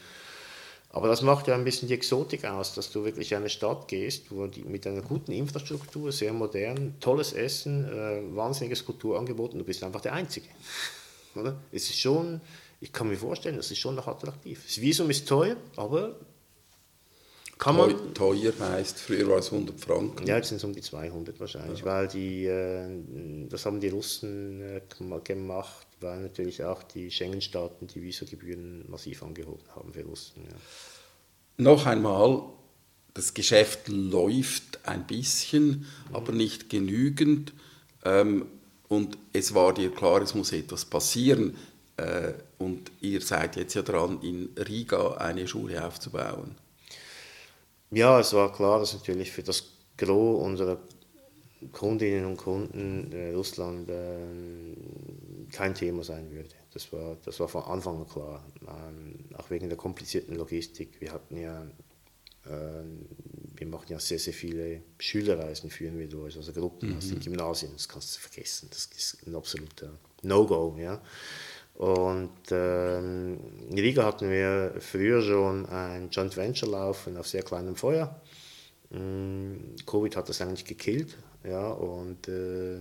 [0.89, 3.88] Aber das macht ja ein bisschen die Exotik aus, dass du wirklich in eine Stadt
[3.88, 9.59] gehst, wo die, mit einer guten Infrastruktur, sehr modern, tolles Essen, äh, wahnsinniges Kulturangebot und
[9.59, 10.47] du bist einfach der Einzige.
[11.36, 11.55] Oder?
[11.72, 12.41] Es ist schon,
[12.82, 14.63] ich kann mir vorstellen, das ist schon noch attraktiv.
[14.65, 16.15] Das Visum ist teuer, aber
[17.59, 20.26] kann man, teuer heißt, früher war es 100 Franken.
[20.26, 21.86] Ja, jetzt sind es um die 200 wahrscheinlich, ja.
[21.86, 24.82] weil die, äh, das haben die Russen äh,
[25.24, 30.43] gemacht, weil natürlich auch die Schengen-Staaten die Visagebühren massiv angehoben haben für Russen.
[30.45, 30.55] Ja.
[31.57, 32.43] Noch einmal,
[33.13, 37.53] das Geschäft läuft ein bisschen, aber nicht genügend.
[38.05, 38.45] Ähm,
[38.87, 41.57] und es war dir klar, es muss etwas passieren.
[41.97, 46.55] Äh, und ihr seid jetzt ja dran, in Riga eine Schule aufzubauen.
[47.89, 49.63] Ja, es war klar, dass natürlich für das
[49.97, 50.77] Gros unserer
[51.71, 54.17] Kundinnen und Kunden äh, Russland äh,
[55.51, 56.49] kein Thema sein würde.
[56.73, 58.45] Das war, das war von Anfang an klar.
[58.67, 60.99] Ähm, auch wegen der komplizierten Logistik.
[60.99, 61.63] Wir hatten ja,
[62.45, 62.83] äh,
[63.55, 66.97] wir machen ja sehr, sehr viele Schülerreisen, führen wir durch, also Gruppen mhm.
[66.97, 67.71] aus den Gymnasien.
[67.73, 68.67] Das kannst du vergessen.
[68.69, 69.91] Das ist ein absoluter
[70.23, 70.77] No-Go.
[70.79, 71.01] Ja?
[71.75, 73.37] Und ähm,
[73.69, 78.19] in Riga hatten wir früher schon ein Joint Venture laufen auf sehr kleinem Feuer.
[78.89, 81.17] Mm, Covid hat das eigentlich gekillt.
[81.43, 82.77] Ja, und äh,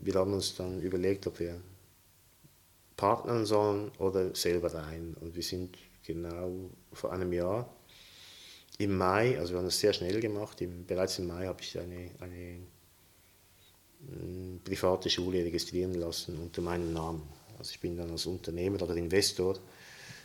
[0.00, 1.60] wir haben uns dann überlegt, ob wir
[2.96, 5.14] partnern sollen oder selber rein.
[5.20, 7.68] Und wir sind genau vor einem Jahr
[8.78, 11.78] im Mai, also wir haben das sehr schnell gemacht, im, bereits im Mai habe ich
[11.78, 12.58] eine, eine
[14.00, 17.22] mm, private Schule registrieren lassen unter meinem Namen.
[17.58, 19.58] Also ich bin dann als Unternehmer oder Investor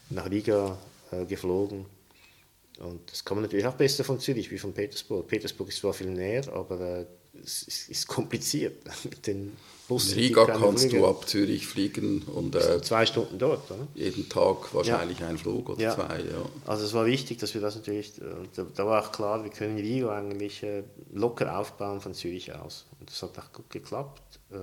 [0.10, 0.78] nach Riga
[1.12, 1.86] äh, geflogen.
[2.80, 5.28] Und das kann man natürlich auch besser von Zürich wie von Petersburg.
[5.28, 7.06] Petersburg ist zwar viel näher, aber äh,
[7.44, 9.56] es ist, kompliziert mit den
[9.88, 10.14] Bussen.
[10.14, 13.70] In Riga kannst du ab Zürich fliegen und äh, zwei Stunden dort.
[13.72, 13.88] Oder?
[13.96, 15.28] Jeden Tag wahrscheinlich ja.
[15.28, 15.96] ein Flug oder ja.
[15.96, 16.20] zwei.
[16.20, 16.46] Ja.
[16.66, 18.24] Also es war wichtig, dass wir das natürlich, äh,
[18.56, 22.86] da, da war auch klar, wir können Riga eigentlich äh, locker aufbauen von Zürich aus.
[23.00, 24.40] Und das hat auch gut geklappt.
[24.52, 24.56] Äh,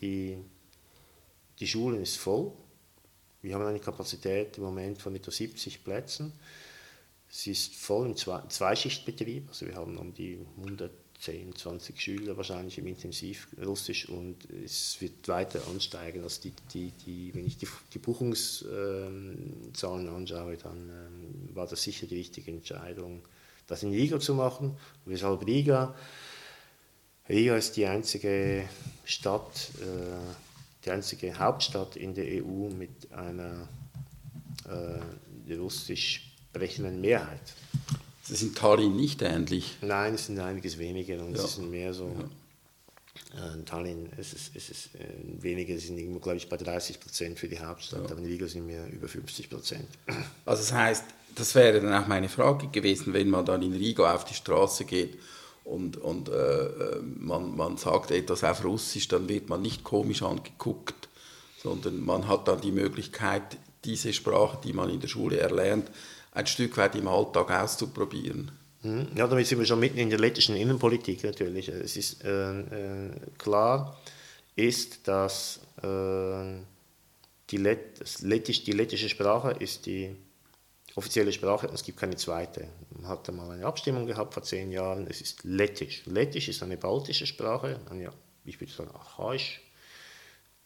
[0.00, 0.38] die
[1.60, 2.52] die Schule ist voll.
[3.42, 6.32] Wir haben eine Kapazität im Moment von etwa 70 Plätzen.
[7.28, 9.48] Sie ist voll im Zweischichtbetrieb.
[9.48, 10.38] Also wir haben um die
[11.20, 16.22] 110, 20 Schüler wahrscheinlich im Intensiv Russisch und es wird weiter ansteigen.
[16.22, 21.82] Also die, die, die, wenn ich die, die Buchungszahlen ähm, anschaue, dann ähm, war das
[21.82, 23.22] sicher die richtige Entscheidung,
[23.66, 24.70] das in Riga zu machen.
[25.04, 25.94] Und weshalb Riga?
[27.28, 28.68] Riga ist die einzige
[29.04, 33.68] Stadt, äh, die einzige Hauptstadt in der EU mit einer
[34.68, 37.54] äh, russisch sprechenden Mehrheit.
[38.28, 39.78] Sie sind Tallinn nicht ähnlich?
[39.80, 41.44] Nein, es sind einiges weniger und ja.
[41.44, 42.14] es sind mehr so.
[43.34, 43.54] Ja.
[43.54, 47.38] Äh, Tallinn, es ist, es ist äh, weniger, sind irgendwo, glaube ich, bei 30 Prozent
[47.38, 48.10] für die Hauptstadt, ja.
[48.10, 49.88] aber in Riga sind wir über 50 Prozent.
[50.44, 51.04] Also das heißt,
[51.34, 54.84] das wäre dann auch meine Frage gewesen, wenn man dann in Riga auf die Straße
[54.84, 55.18] geht
[55.64, 60.22] und, und äh, äh, man, man sagt etwas auf Russisch, dann wird man nicht komisch
[60.22, 61.08] angeguckt,
[61.62, 65.90] sondern man hat dann die Möglichkeit, diese Sprache, die man in der Schule erlernt,
[66.32, 68.50] ein Stück weit im Alltag auszuprobieren.
[68.82, 69.08] Mhm.
[69.16, 71.68] Ja, damit sind wir schon mitten in der lettischen Innenpolitik natürlich.
[71.68, 73.98] Es ist äh, äh, klar,
[74.54, 76.60] ist, dass äh,
[77.50, 80.14] die, Let Lettisch, die lettische Sprache ist die
[80.94, 82.68] offizielle Sprache es gibt keine zweite.
[82.90, 86.02] Man hatte mal eine Abstimmung gehabt vor zehn Jahren, es ist Lettisch.
[86.06, 88.12] Lettisch ist eine baltische Sprache, eine,
[88.44, 89.60] ich würde sagen archaisch,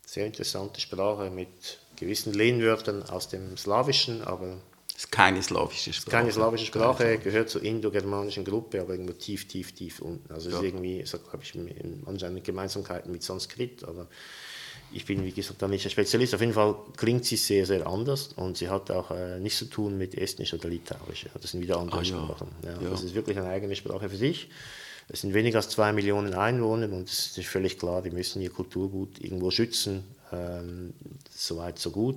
[0.06, 4.58] sehr interessante Sprache mit gewissen Lehnwörtern aus dem Slawischen, aber
[5.02, 6.10] ist keine slawische Sprache.
[6.10, 10.32] Keine slawische Sprache, gehört zur indogermanischen Gruppe, aber irgendwo tief, tief, tief unten.
[10.32, 10.56] Also ja.
[10.56, 11.54] ist irgendwie, hat, glaube ich,
[12.06, 14.08] anscheinend Gemeinsamkeiten mit Sanskrit, aber
[14.92, 16.34] ich bin, wie gesagt, da nicht ein Spezialist.
[16.34, 19.64] Auf jeden Fall klingt sie sehr, sehr anders und sie hat auch äh, nichts zu
[19.64, 21.26] tun mit Estnisch oder Litauisch.
[21.40, 22.48] Das sind wieder andere ah, Sprachen.
[22.62, 22.80] Ja.
[22.80, 24.50] Ja, Das ist wirklich eine eigene Sprache für sich.
[25.08, 28.50] Es sind weniger als zwei Millionen Einwohner und es ist völlig klar, die müssen ihr
[28.50, 30.04] Kulturgut irgendwo schützen.
[30.30, 30.92] Ähm,
[31.30, 32.16] so weit, so gut.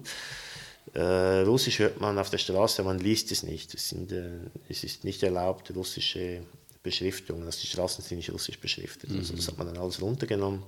[0.95, 3.73] Äh, Russisch hört man auf der Straße, man liest es nicht.
[3.73, 4.29] Es, sind, äh,
[4.69, 6.41] es ist nicht erlaubt, russische
[6.83, 7.45] Beschriftungen.
[7.45, 9.11] Also die Straßen sind nicht russisch beschriftet.
[9.11, 9.19] Mhm.
[9.19, 10.63] Also das hat man dann alles runtergenommen.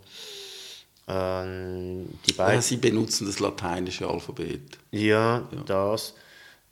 [1.07, 4.77] Ähm, die beiden, ja, Sie benutzen das lateinische Alphabet.
[4.91, 5.63] Ja, ja.
[5.65, 6.13] das.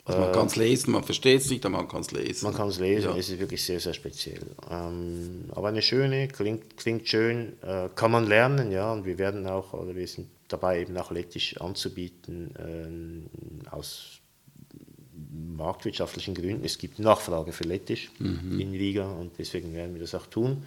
[0.03, 2.45] Also man äh, kann es lesen, man versteht es nicht, aber man kann es lesen.
[2.45, 3.17] Man kann es lesen, ja.
[3.17, 4.41] es ist wirklich sehr, sehr speziell.
[4.69, 9.47] Ähm, aber eine schöne, klingt, klingt schön, äh, kann man lernen, ja, und wir werden
[9.47, 14.19] auch, oder wir sind dabei eben auch Lettisch anzubieten, äh, aus
[15.55, 16.65] marktwirtschaftlichen Gründen.
[16.65, 18.59] Es gibt Nachfrage für Lettisch mhm.
[18.59, 20.63] in Riga und deswegen werden wir das auch tun.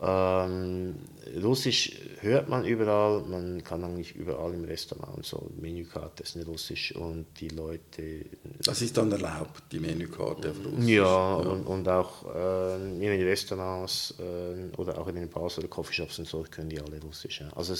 [0.00, 0.94] Ähm,
[1.42, 6.94] Russisch hört man überall, man kann eigentlich überall im Restaurant so Menükarte ist eine Russisch
[6.94, 8.26] und die Leute.
[8.64, 10.88] Das ist dann erlaubt, die Menükarte auf Russisch.
[10.88, 11.34] Ja, ja.
[11.34, 16.20] Und, und auch äh, in den Restaurants äh, oder auch in den Bars oder Coffeeshops
[16.20, 17.40] und so können die alle Russisch.
[17.40, 17.48] Ja.
[17.56, 17.74] Also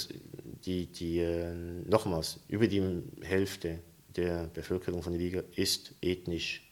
[0.65, 1.53] die, die äh,
[1.85, 3.79] nochmals, über die Hälfte
[4.17, 6.69] der Bevölkerung von Riga ist ethnisch.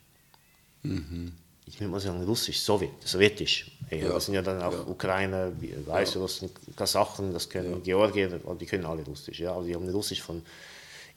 [0.84, 1.32] Mhm
[1.68, 3.70] ich will mal sagen, russisch, Sowjet, sowjetisch.
[3.92, 4.10] Ja.
[4.10, 4.88] Das sind ja dann auch ja.
[4.88, 5.52] Ukrainer,
[5.86, 7.80] Weißrussen, Kasachen, das können ja.
[7.80, 9.40] Georgier, die können alle Russisch.
[9.40, 9.54] Ja?
[9.54, 10.42] Also die haben Russisch von,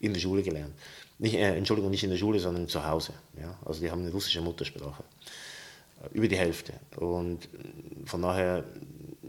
[0.00, 0.74] in der Schule gelernt.
[1.18, 3.12] Nicht, äh, Entschuldigung, nicht in der Schule, sondern zu Hause.
[3.40, 3.56] Ja?
[3.64, 5.04] Also die haben eine russische Muttersprache.
[6.12, 6.72] über die Hälfte.
[6.96, 7.48] Und
[8.06, 8.64] von daher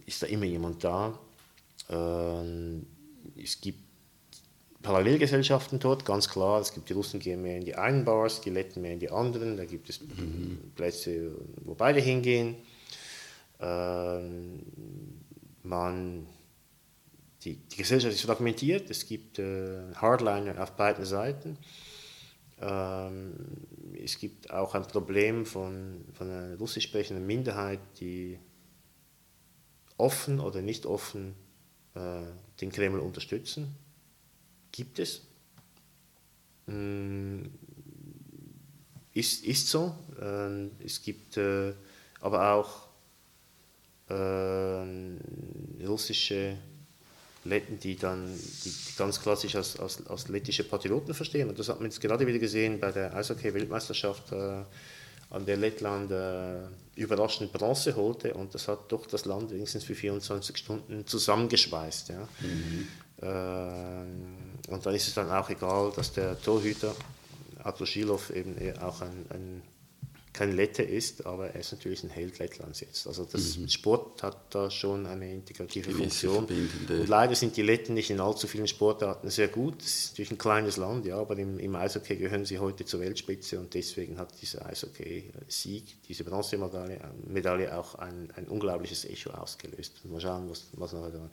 [0.06, 1.18] ist da immer jemand da.
[1.90, 2.86] Ähm,
[3.38, 3.80] es gibt
[4.82, 6.60] Parallelgesellschaften dort, ganz klar.
[6.60, 9.12] Es gibt die Russen gehen mehr in die einen Bars, die Letten mehr in die
[9.12, 9.58] anderen.
[9.58, 10.72] Da gibt es mhm.
[10.76, 12.56] Plätze, wo beide hingehen.
[13.60, 14.64] Ähm,
[15.64, 16.28] man,
[17.44, 18.90] die, die, Gesellschaft ist fragmentiert.
[18.90, 21.58] Es gibt äh, Hardliner auf beiden Seiten.
[22.60, 23.34] Ähm,
[24.04, 28.40] es gibt auch ein Problem von, von einer russisch sprechenden Minderheit, die
[29.98, 31.36] offen oder nicht offen
[31.94, 32.22] äh,
[32.60, 33.76] den Kreml unterstützen
[34.72, 35.22] gibt es.
[36.68, 37.44] Mm,
[39.14, 39.96] ist, ist so.
[40.22, 41.74] Ähm, es gibt äh,
[42.22, 42.88] aber auch
[44.10, 46.58] äh, russische
[47.44, 51.50] Letten, die dann die ganz klassisch als, als, als lettische Patrioten verstehen.
[51.50, 54.64] Und das hat man jetzt gerade wieder gesehen bei der Eishockey-Weltmeisterschaft, äh,
[55.32, 58.34] an der Lettland äh, überraschend Bronze holte.
[58.34, 62.10] Und das hat doch das Land wenigstens für 24 Stunden zusammengeschweißt.
[62.10, 62.28] Ja.
[62.42, 62.88] Mhm.
[63.22, 66.96] Äh, und dann ist es dann auch egal, dass der Torhüter
[67.64, 69.62] Abdushilov eben auch ein, ein,
[70.34, 73.06] kein Lette ist, aber er ist natürlich ein Held Lettlands jetzt.
[73.06, 73.68] Also das mhm.
[73.68, 76.46] Sport hat da schon eine integrative Funktion.
[76.46, 79.82] Und leider sind die Letten nicht in allzu vielen Sportarten sehr gut.
[79.82, 83.02] Es ist natürlich ein kleines Land, ja, aber im, im Eishockey gehören sie heute zur
[83.02, 90.06] Weltspitze und deswegen hat dieser Eishockey-Sieg, diese Bronzemedaille Medaille auch ein, ein unglaubliches Echo ausgelöst.
[90.06, 91.30] Mal schauen, was, was noch da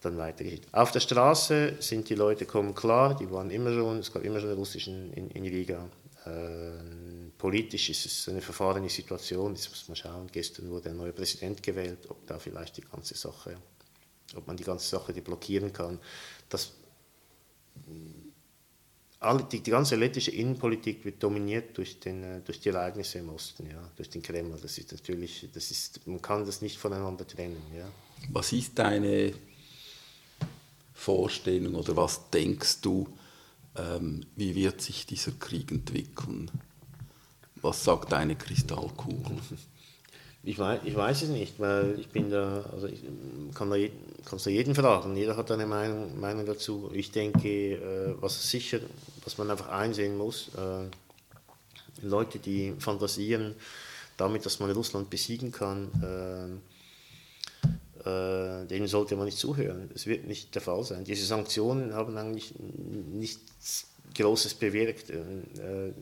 [0.00, 0.62] dann weitergeht.
[0.72, 4.40] Auf der Straße sind die Leute kommen klar, die waren immer schon, es gab immer
[4.40, 5.88] schon Russischen in, in Riga.
[6.26, 11.12] Ähm, politisch ist es eine verfahrene Situation, jetzt muss man schauen, gestern wurde ein neuer
[11.12, 13.56] Präsident gewählt, ob da vielleicht die ganze Sache,
[14.36, 15.98] ob man die ganze Sache deblockieren kann.
[16.48, 16.72] Das,
[19.20, 23.30] alle, die, die, ganze lettische Innenpolitik wird dominiert durch, den, äh, durch die Ereignisse im
[23.30, 24.56] Osten, ja, durch den Kreml.
[24.60, 27.62] Das ist natürlich, das ist, man kann das nicht voneinander trennen.
[27.76, 27.90] Ja.
[28.30, 29.32] Was ist deine
[30.98, 33.06] Vorstellung oder was denkst du,
[33.76, 36.50] ähm, wie wird sich dieser Krieg entwickeln?
[37.62, 39.36] Was sagt deine Kristallkugel?
[40.42, 43.00] Ich weiß, ich weiß es nicht, weil ich bin da, also ich
[43.54, 43.76] kann da,
[44.24, 46.90] kannst da jeden fragen, jeder hat eine Meinung, Meinung dazu.
[46.92, 48.80] Ich denke, äh, was sicher,
[49.22, 53.54] was man einfach einsehen muss, äh, Leute, die fantasieren
[54.16, 56.60] damit, dass man Russland besiegen kann,
[58.04, 59.88] äh, äh, denen sollte man nicht zuhören.
[59.92, 61.04] Das wird nicht der Fall sein.
[61.04, 65.10] Diese Sanktionen haben eigentlich nichts Großes bewirkt.
[65.10, 65.92] Äh,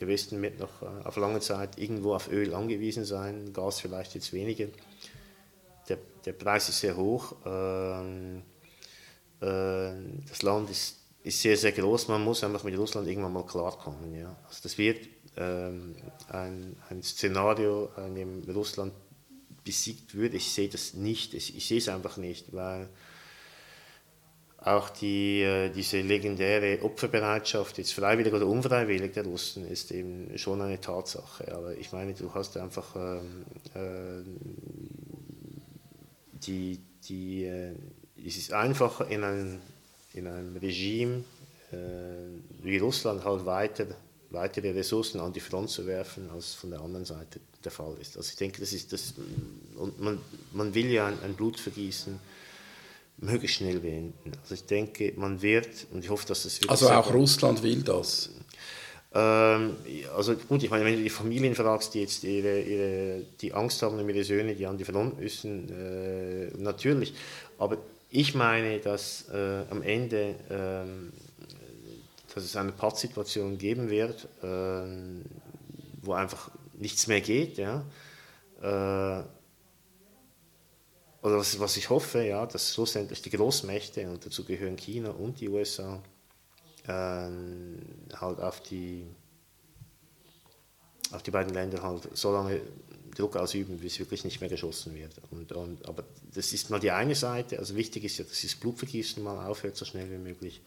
[0.00, 4.14] der Westen wird noch äh, auf lange Zeit irgendwo auf Öl angewiesen sein, Gas vielleicht
[4.14, 4.66] jetzt weniger.
[5.88, 7.34] Der, der Preis ist sehr hoch.
[7.44, 8.42] Ähm,
[9.40, 9.92] äh,
[10.28, 12.08] das Land ist, ist sehr, sehr groß.
[12.08, 14.14] Man muss einfach mit Russland irgendwann mal klarkommen.
[14.14, 14.36] Ja.
[14.46, 15.96] Also das wird ähm,
[16.28, 18.92] ein, ein Szenario, in dem Russland
[19.68, 20.38] besiegt würde.
[20.38, 22.88] Ich sehe das nicht, ich sehe es einfach nicht, weil
[24.56, 30.62] auch die, äh, diese legendäre Opferbereitschaft, jetzt freiwillig oder unfreiwillig der Russen, ist eben schon
[30.62, 31.54] eine Tatsache.
[31.54, 33.44] Aber ich meine, du hast einfach ähm,
[33.74, 34.22] äh,
[36.46, 37.74] die, die, äh,
[38.26, 39.60] es ist einfacher in einem,
[40.14, 41.24] in einem Regime
[41.72, 41.76] äh,
[42.62, 43.86] wie Russland halt weiter,
[44.30, 48.16] weitere Ressourcen an die Front zu werfen, als von der anderen Seite der Fall ist.
[48.16, 49.14] Also ich denke, das ist das,
[49.76, 50.18] und man,
[50.52, 52.18] man will ja ein, ein Blutvergießen
[53.18, 54.32] möglichst schnell beenden.
[54.42, 57.82] Also ich denke, man wird, und ich hoffe, dass das wirklich Also auch Russland will
[57.82, 58.30] das?
[59.12, 59.76] Ähm,
[60.14, 63.82] also gut, ich meine, wenn du die Familien fragst, die jetzt ihre, ihre, die Angst
[63.82, 67.14] haben um ihre Söhne, die an die Front müssen, äh, natürlich.
[67.58, 67.78] Aber
[68.10, 75.22] ich meine, dass äh, am Ende, äh, dass es eine Pattsituation geben wird, ähm,
[76.02, 77.84] wo einfach nichts mehr geht, ja.
[78.60, 79.24] Äh,
[81.20, 85.40] oder was, was, ich hoffe, ja, dass schlussendlich die Großmächte, und dazu gehören China und
[85.40, 86.02] die USA,
[86.84, 89.04] äh, halt auf die,
[91.10, 92.60] auf die beiden Länder halt so lange
[93.14, 95.12] Druck ausüben, bis wirklich nicht mehr geschossen wird.
[95.30, 97.58] Und, und, aber das ist mal die eine Seite.
[97.58, 100.62] Also wichtig ist ja, dass das Blutvergießen mal aufhört, so schnell wie möglich.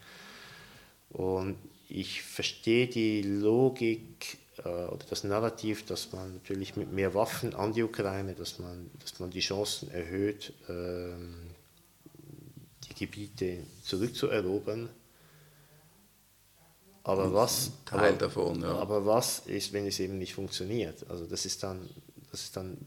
[1.09, 1.55] Und
[1.87, 4.37] ich verstehe die Logik
[4.67, 9.19] oder das Narrativ, dass man natürlich mit mehr Waffen an die Ukraine, dass man, dass
[9.19, 11.35] man die Chancen erhöht, ähm,
[12.87, 14.89] die Gebiete zurückzuerobern.
[17.03, 18.75] Aber was, Teil aber, davon, ja.
[18.75, 21.09] aber was ist, wenn es eben nicht funktioniert?
[21.09, 21.89] Also das ist dann,
[22.29, 22.77] das ist dann,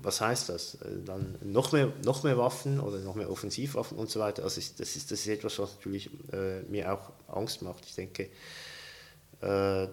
[0.00, 0.76] was heißt das?
[0.76, 4.44] Äh, dann noch mehr, noch mehr Waffen oder noch mehr Offensivwaffen und so weiter.
[4.44, 7.84] Also das ist, das ist etwas, was natürlich äh, mir auch Angst macht.
[7.84, 8.30] Ich denke,
[9.40, 9.88] äh,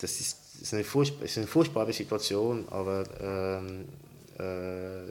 [0.00, 3.88] das ist ist, eine, furchtbare, ist eine furchtbare Situation, aber ähm,
[4.38, 5.08] äh,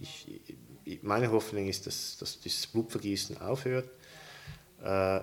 [0.00, 3.88] ich, meine Hoffnung ist, dass, dass dieses Blutvergießen aufhört.
[4.82, 5.20] Äh,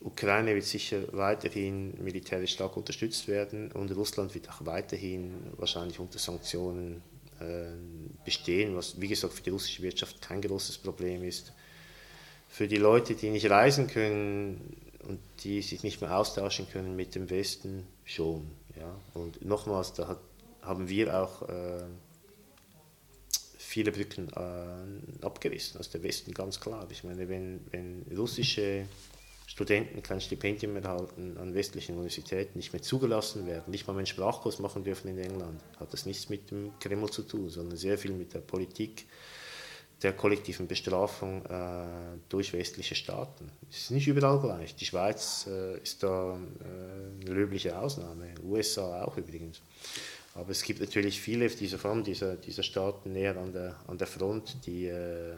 [0.00, 6.18] Ukraine wird sicher weiterhin militärisch stark unterstützt werden und Russland wird auch weiterhin wahrscheinlich unter
[6.18, 7.02] Sanktionen
[7.38, 7.66] äh,
[8.24, 11.52] bestehen, was wie gesagt für die russische Wirtschaft kein großes Problem ist.
[12.48, 17.14] Für die Leute, die nicht reisen können und die sich nicht mehr austauschen können mit
[17.14, 18.50] dem Westen, schon.
[18.76, 18.94] Ja?
[19.14, 20.20] Und nochmals, da hat,
[20.62, 21.84] haben wir auch äh,
[23.58, 26.86] viele Brücken äh, abgerissen aus der Westen, ganz klar.
[26.90, 28.86] Ich meine, wenn, wenn russische
[29.46, 34.06] Studenten kein Stipendium mehr erhalten an westlichen Universitäten, nicht mehr zugelassen werden, nicht mal einen
[34.06, 37.98] Sprachkurs machen dürfen in England, hat das nichts mit dem Kreml zu tun, sondern sehr
[37.98, 39.06] viel mit der Politik
[40.02, 43.50] der kollektiven Bestrafung äh, durch westliche Staaten.
[43.70, 44.74] Es ist nicht überall gleich.
[44.74, 49.60] Die Schweiz äh, ist da äh, eine löbliche Ausnahme, USA auch übrigens.
[50.34, 54.06] Aber es gibt natürlich viele dieser, allem dieser, dieser Staaten näher an der, an der
[54.06, 55.34] Front, die, äh,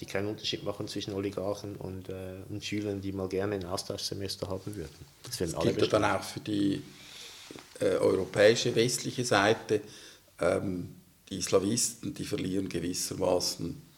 [0.00, 4.48] die keinen Unterschied machen zwischen Oligarchen und, äh, und Schülern, die mal gerne ein Austauschsemester
[4.48, 5.06] haben würden.
[5.22, 6.82] Das, das alle gilt dann auch für die
[7.80, 9.82] äh, europäische westliche Seite.
[10.40, 10.96] Ähm,
[11.28, 13.89] die Islamisten, die verlieren gewissermaßen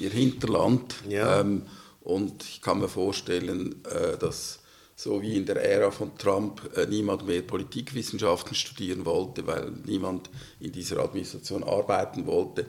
[0.00, 0.94] ihr Hinterland.
[1.08, 1.40] Ja.
[1.40, 1.62] Ähm,
[2.00, 4.60] und ich kann mir vorstellen, äh, dass
[4.96, 10.28] so wie in der Ära von Trump äh, niemand mehr Politikwissenschaften studieren wollte, weil niemand
[10.58, 12.66] in dieser Administration arbeiten wollte,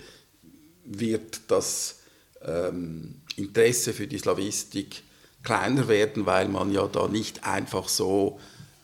[0.84, 2.02] wird das
[2.44, 5.04] ähm, Interesse für die Slawistik
[5.42, 8.40] kleiner werden, weil man ja da nicht einfach so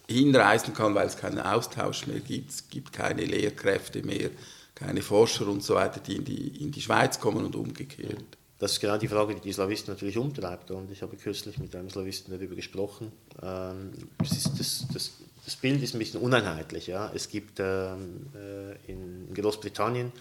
[0.08, 4.30] hinreisen kann, weil es keinen Austausch mehr gibt, es gibt keine Lehrkräfte mehr,
[4.74, 8.35] keine Forscher und so weiter, die in die, in die Schweiz kommen und umgekehrt.
[8.58, 10.72] Das ist genau die Frage, die die Slawisten natürlich umtreibt.
[10.72, 13.12] Und ich habe kürzlich mit einem Slawisten darüber gesprochen.
[13.42, 15.12] Ähm, das, ist, das, das,
[15.44, 16.88] das, Bild ist ein bisschen uneinheitlich.
[16.88, 17.12] Ja?
[17.14, 20.14] Es gibt ähm, äh, in Großbritannien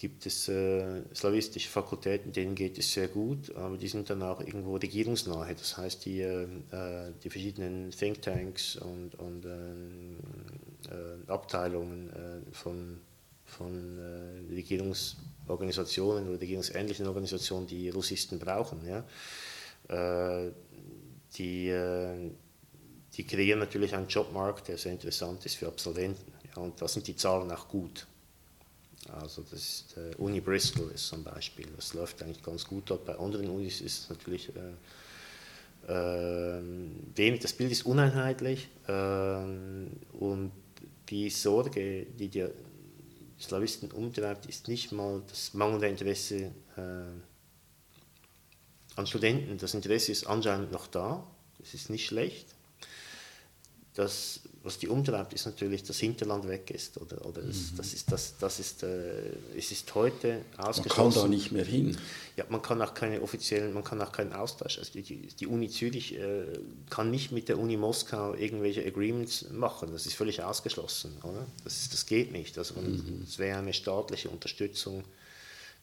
[0.00, 4.40] gibt es äh, slawistische Fakultäten, denen geht es sehr gut, aber die sind dann auch
[4.40, 5.54] irgendwo regierungsnahe.
[5.54, 6.46] Das heißt, die, äh,
[7.22, 9.50] die verschiedenen Thinktanks und, und äh,
[10.90, 13.00] äh Abteilungen äh, von,
[13.44, 14.54] von äh,
[15.48, 19.04] Regierungsorganisationen oder regierungsähnlichen Organisationen, die Russisten brauchen, ja,
[21.36, 22.30] die,
[23.14, 26.32] die kreieren natürlich einen Jobmarkt, der sehr interessant ist für Absolventen.
[26.54, 28.06] Ja, und da sind die Zahlen auch gut.
[29.08, 33.06] Also das ist, äh, Uni Bristol ist zum Beispiel, das läuft eigentlich ganz gut dort.
[33.06, 34.60] Bei anderen Unis ist es natürlich äh,
[35.90, 36.62] äh,
[37.16, 40.52] wenig, das Bild ist uneinheitlich äh, und
[41.08, 42.46] die Sorge, die die
[43.40, 47.04] Slavisten umtreibt, ist nicht mal das mangelnde Interesse äh,
[48.96, 49.58] an Studenten.
[49.58, 51.26] Das Interesse ist anscheinend noch da,
[51.58, 52.54] das ist nicht schlecht.
[53.94, 57.00] Das was die umtreibt, ist natürlich, dass Hinterland weg ist.
[57.00, 57.54] Oder, oder mhm.
[57.76, 61.02] das ist, das, das ist, äh, es ist heute ausgeschlossen.
[61.02, 61.96] Man kann da nicht mehr hin.
[62.36, 64.78] Ja, man kann auch keine offiziellen, man kann auch keinen Austausch.
[64.78, 66.44] Also die, die Uni Zürich äh,
[66.90, 69.90] kann nicht mit der Uni Moskau irgendwelche Agreements machen.
[69.92, 71.16] Das ist völlig ausgeschlossen.
[71.22, 71.46] Oder?
[71.64, 72.58] Das, ist, das geht nicht.
[72.58, 73.22] Also, mhm.
[73.24, 75.04] Das wäre eine staatliche Unterstützung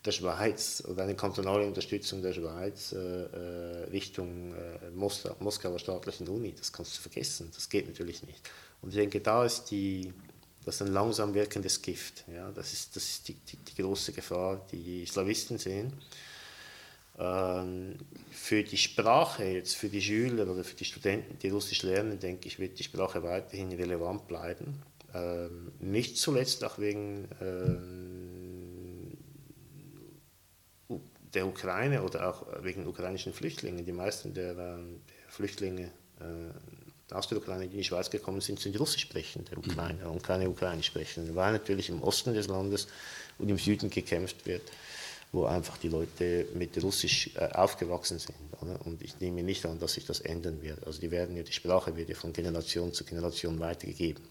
[0.05, 6.53] der Schweiz oder eine kantonale Unterstützung der Schweiz äh, äh Richtung äh, Moskauer staatlichen Uni.
[6.55, 7.49] Das kannst du vergessen.
[7.55, 8.47] Das geht natürlich nicht.
[8.81, 10.13] Und ich denke, da ist die,
[10.65, 12.25] das ein langsam wirkendes Gift.
[12.31, 12.51] Ja?
[12.51, 15.93] Das ist, das ist die, die, die große Gefahr, die die Slawisten sehen.
[17.19, 17.95] Ähm,
[18.29, 22.47] für die Sprache, jetzt für die Schüler oder für die Studenten, die Russisch lernen, denke
[22.47, 24.83] ich, wird die Sprache weiterhin relevant bleiben.
[25.13, 29.17] Ähm, nicht zuletzt auch wegen ähm,
[31.33, 33.83] der Ukraine oder auch wegen ukrainischen Flüchtlingen.
[33.83, 34.79] Die meisten der, der
[35.27, 36.51] Flüchtlinge äh,
[37.11, 40.49] aus der Ukraine, die in die Schweiz gekommen sind, sind Russisch sprechende Ukrainer und keine
[40.49, 42.87] Ukrainisch sprechenden, weil natürlich im Osten des Landes
[43.37, 44.63] und im Süden gekämpft wird,
[45.31, 48.35] wo einfach die Leute mit Russisch äh, aufgewachsen sind.
[48.83, 50.85] Und ich nehme nicht an, dass sich das ändern wird.
[50.85, 54.23] Also die werden ja, die Sprache wird ja von Generation zu Generation weitergegeben.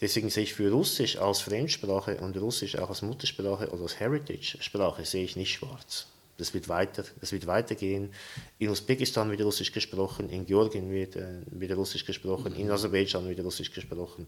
[0.00, 5.04] Deswegen sehe ich für Russisch als Fremdsprache und Russisch auch als Muttersprache oder als Heritage-Sprache
[5.06, 6.06] sehe ich nicht schwarz.
[6.38, 8.12] Das wird, weiter, das wird weitergehen.
[8.58, 13.40] In Usbekistan wird Russisch gesprochen, in Georgien wird, äh, wird Russisch gesprochen, in Aserbaidschan wird
[13.40, 14.26] Russisch gesprochen.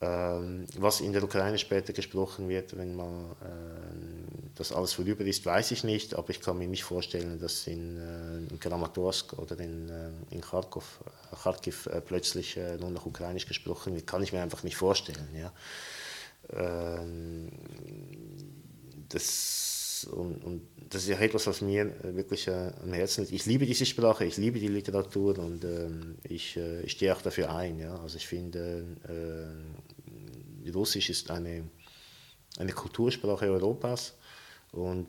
[0.00, 5.46] Ähm, was in der Ukraine später gesprochen wird, wenn man äh, das alles vorüber ist,
[5.46, 9.58] weiß ich nicht, aber ich kann mir nicht vorstellen, dass in, äh, in Kramatorsk oder
[9.60, 14.06] in, äh, in Kharkov, äh, Kharkiv plötzlich nur noch Ukrainisch gesprochen wird.
[14.06, 15.28] Kann ich mir einfach nicht vorstellen.
[15.34, 15.52] Ja.
[16.52, 17.50] Ähm,
[19.08, 19.73] das
[20.06, 23.32] und, und das ist etwas, was mir wirklich äh, am Herzen liegt.
[23.32, 27.54] Ich liebe diese Sprache, ich liebe die Literatur und ähm, ich, äh, stehe auch dafür
[27.54, 27.78] ein.
[27.78, 27.98] Ja?
[28.00, 31.68] Also ich finde, äh, Russisch ist eine,
[32.58, 34.14] eine Kultursprache Europas
[34.72, 35.08] und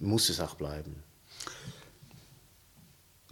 [0.00, 1.02] muss es auch bleiben.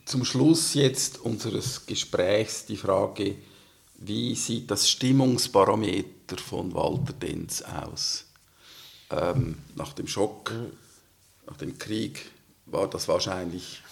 [0.04, 3.36] Zum Schluss jetzt unseres Gesprächs die Frage,
[3.98, 8.31] wie sieht das Stimmungsbarometer von Walter Denz aus?
[9.12, 10.72] Ähm, nach dem Schock, mhm.
[11.46, 12.30] nach dem Krieg
[12.66, 13.82] war das wahrscheinlich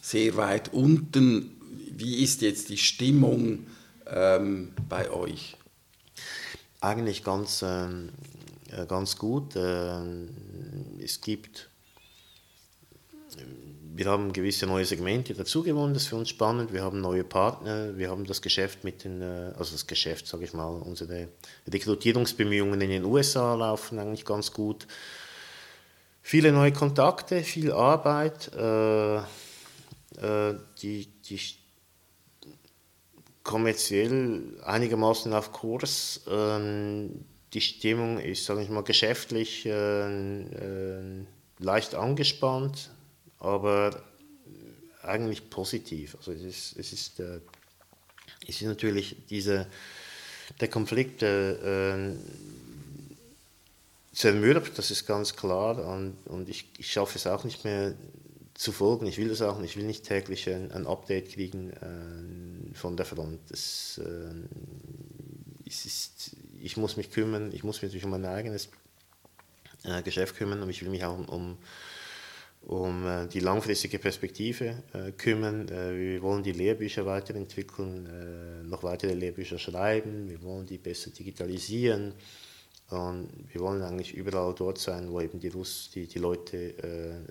[0.00, 1.50] sehr weit unten.
[1.90, 3.66] Wie ist jetzt die Stimmung
[4.06, 5.56] ähm, bei euch?
[6.80, 8.10] Eigentlich ganz, ähm,
[8.70, 9.54] äh, ganz gut.
[9.56, 10.28] Ähm,
[11.02, 11.68] es gibt
[13.98, 16.72] wir haben gewisse neue Segmente dazugewonnen, das ist für uns spannend.
[16.72, 20.44] Wir haben neue Partner, wir haben das Geschäft mit den, äh, also das Geschäft, sage
[20.44, 21.26] ich mal, unsere
[21.66, 24.86] Rekrutierungsbemühungen in den USA laufen eigentlich ganz gut.
[26.22, 31.40] Viele neue Kontakte, viel Arbeit, äh, äh, die, die
[33.42, 36.20] kommerziell einigermaßen auf Kurs.
[36.28, 37.08] Äh,
[37.52, 41.24] die Stimmung ist, sage ich mal, geschäftlich äh, äh,
[41.58, 42.90] leicht angespannt
[43.40, 44.02] aber
[45.02, 46.16] eigentlich positiv.
[46.16, 47.40] Also es ist, es ist, äh,
[48.46, 49.66] es ist natürlich diese,
[50.60, 52.14] der Konflikt äh,
[54.12, 57.94] zermürbt, das ist ganz klar und, und ich, ich schaffe es auch nicht mehr
[58.54, 59.06] zu folgen.
[59.06, 59.70] Ich will das auch nicht.
[59.70, 63.38] Ich will nicht täglich ein, ein Update kriegen äh, von der Front.
[63.50, 64.34] Das, äh,
[65.88, 68.68] ist, ich muss mich kümmern, ich muss mich um mein eigenes
[69.84, 71.58] äh, Geschäft kümmern und ich will mich auch um, um
[72.68, 75.68] um äh, die langfristige Perspektive äh, kümmern.
[75.68, 82.12] Äh, wir wollen die Lehrbücher weiterentwickeln, noch weitere Lehrbücher schreiben, wir wollen die besser digitalisieren
[82.90, 86.74] und wir wollen eigentlich überall dort sein, wo eben die, Russ, die, die Leute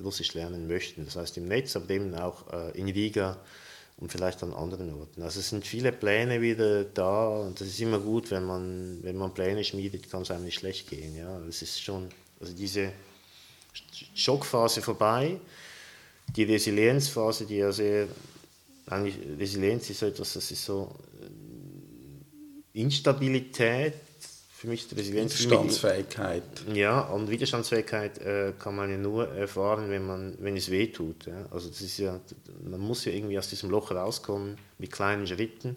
[0.04, 1.06] Russisch lernen möchten.
[1.06, 3.40] Das heißt im Netz, aber eben auch in Riga
[3.98, 5.24] und vielleicht an anderen Orten.
[5.24, 9.18] Also es sind viele Pläne wieder da und das ist immer gut, wenn man, wenn
[9.18, 11.16] man Pläne schmiedet, kann es einem nicht schlecht gehen.
[11.16, 11.40] Ja?
[11.48, 12.10] Es ist schon,
[12.40, 12.92] also diese
[14.16, 15.40] Schockphase vorbei.
[16.36, 18.08] Die Resilienzphase, die ja sehr,
[18.88, 20.94] eigentlich Resilienz ist so etwas, das ist so
[22.74, 23.94] äh, Instabilität,
[24.58, 25.40] für mich ist Resilienz.
[25.40, 26.44] Widerstandsfähigkeit.
[26.74, 31.28] Ja, und Widerstandsfähigkeit äh, kann man ja nur erfahren, wenn, man, wenn es weh tut.
[31.28, 31.46] Ja?
[31.52, 32.20] Also das ist ja,
[32.64, 35.76] man muss ja irgendwie aus diesem Loch rauskommen mit kleinen Schritten.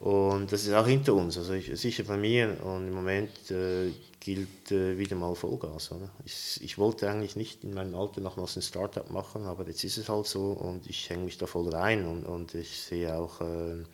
[0.00, 2.56] Und das ist auch hinter uns, also ich, sicher bei mir.
[2.64, 5.92] Und im Moment äh, gilt äh, wieder mal Vollgas.
[5.92, 6.10] Oder?
[6.24, 9.98] Ich, ich, wollte eigentlich nicht in meinem Alter nochmals ein Startup machen, aber jetzt ist
[9.98, 13.40] es halt so und ich hänge mich da voll rein und, und ich sehe auch
[13.40, 13.84] äh,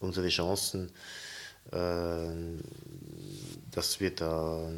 [0.00, 0.90] unsere Chancen,
[1.72, 2.30] äh,
[3.70, 4.70] dass wir da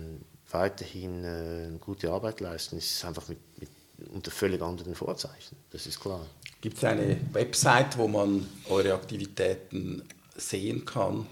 [0.50, 2.76] weiterhin äh, gute Arbeit leisten.
[2.76, 3.70] Es ist einfach mit, mit,
[4.12, 6.26] unter völlig anderen Vorzeichen, das ist klar.
[6.60, 10.02] Gibt es eine Website, wo man eure Aktivitäten
[10.36, 11.26] sehen kann?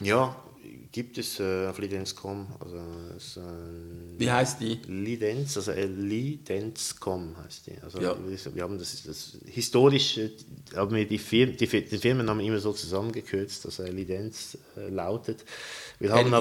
[0.00, 0.36] Ja,
[0.94, 2.46] gibt es äh, auf Lidenz.com.
[2.60, 2.76] Also,
[3.40, 3.42] äh,
[4.16, 4.78] Wie heißt die?
[4.86, 7.72] Lidenz, also äh, Lidenz.com heißt die.
[7.82, 8.16] Also, ja.
[8.54, 10.30] wir, haben das, das historisch äh,
[10.76, 15.44] haben wir die, Fir die, den Firmennamen immer so zusammengekürzt, dass er Lidenz lautet.
[15.98, 16.36] L-I-D-E-N-S.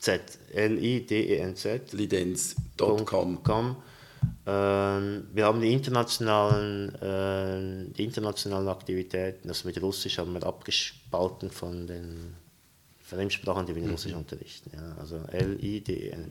[0.00, 0.22] Z.
[0.52, 1.92] L-I-D-E-N-Z.
[1.92, 3.76] Lidenz.com.
[4.44, 11.52] Ähm, wir haben die internationalen, äh, die internationalen Aktivitäten, also mit Russisch haben wir abgespalten
[11.52, 12.34] von den
[13.06, 13.94] Fremdsprachen, die wir in mhm.
[13.94, 14.72] Russisch unterrichten.
[14.74, 14.96] Ja.
[14.98, 16.28] Also lidnz.com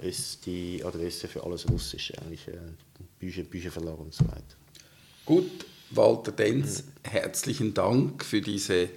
[0.00, 2.56] ist die Adresse für alles Russische, eigentlich äh,
[3.18, 4.56] Bücher, Bücherverlag und so weiter.
[5.26, 6.88] Gut, Walter Denz, mhm.
[7.10, 8.88] herzlichen Dank für diese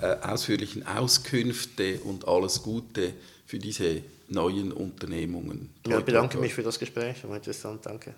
[0.00, 3.12] äh, ausführlichen Auskünfte und alles Gute
[3.46, 5.68] für diese neuen Unternehmungen.
[5.86, 8.14] Ja, ich bedanke mich für das Gespräch, war interessant, danke.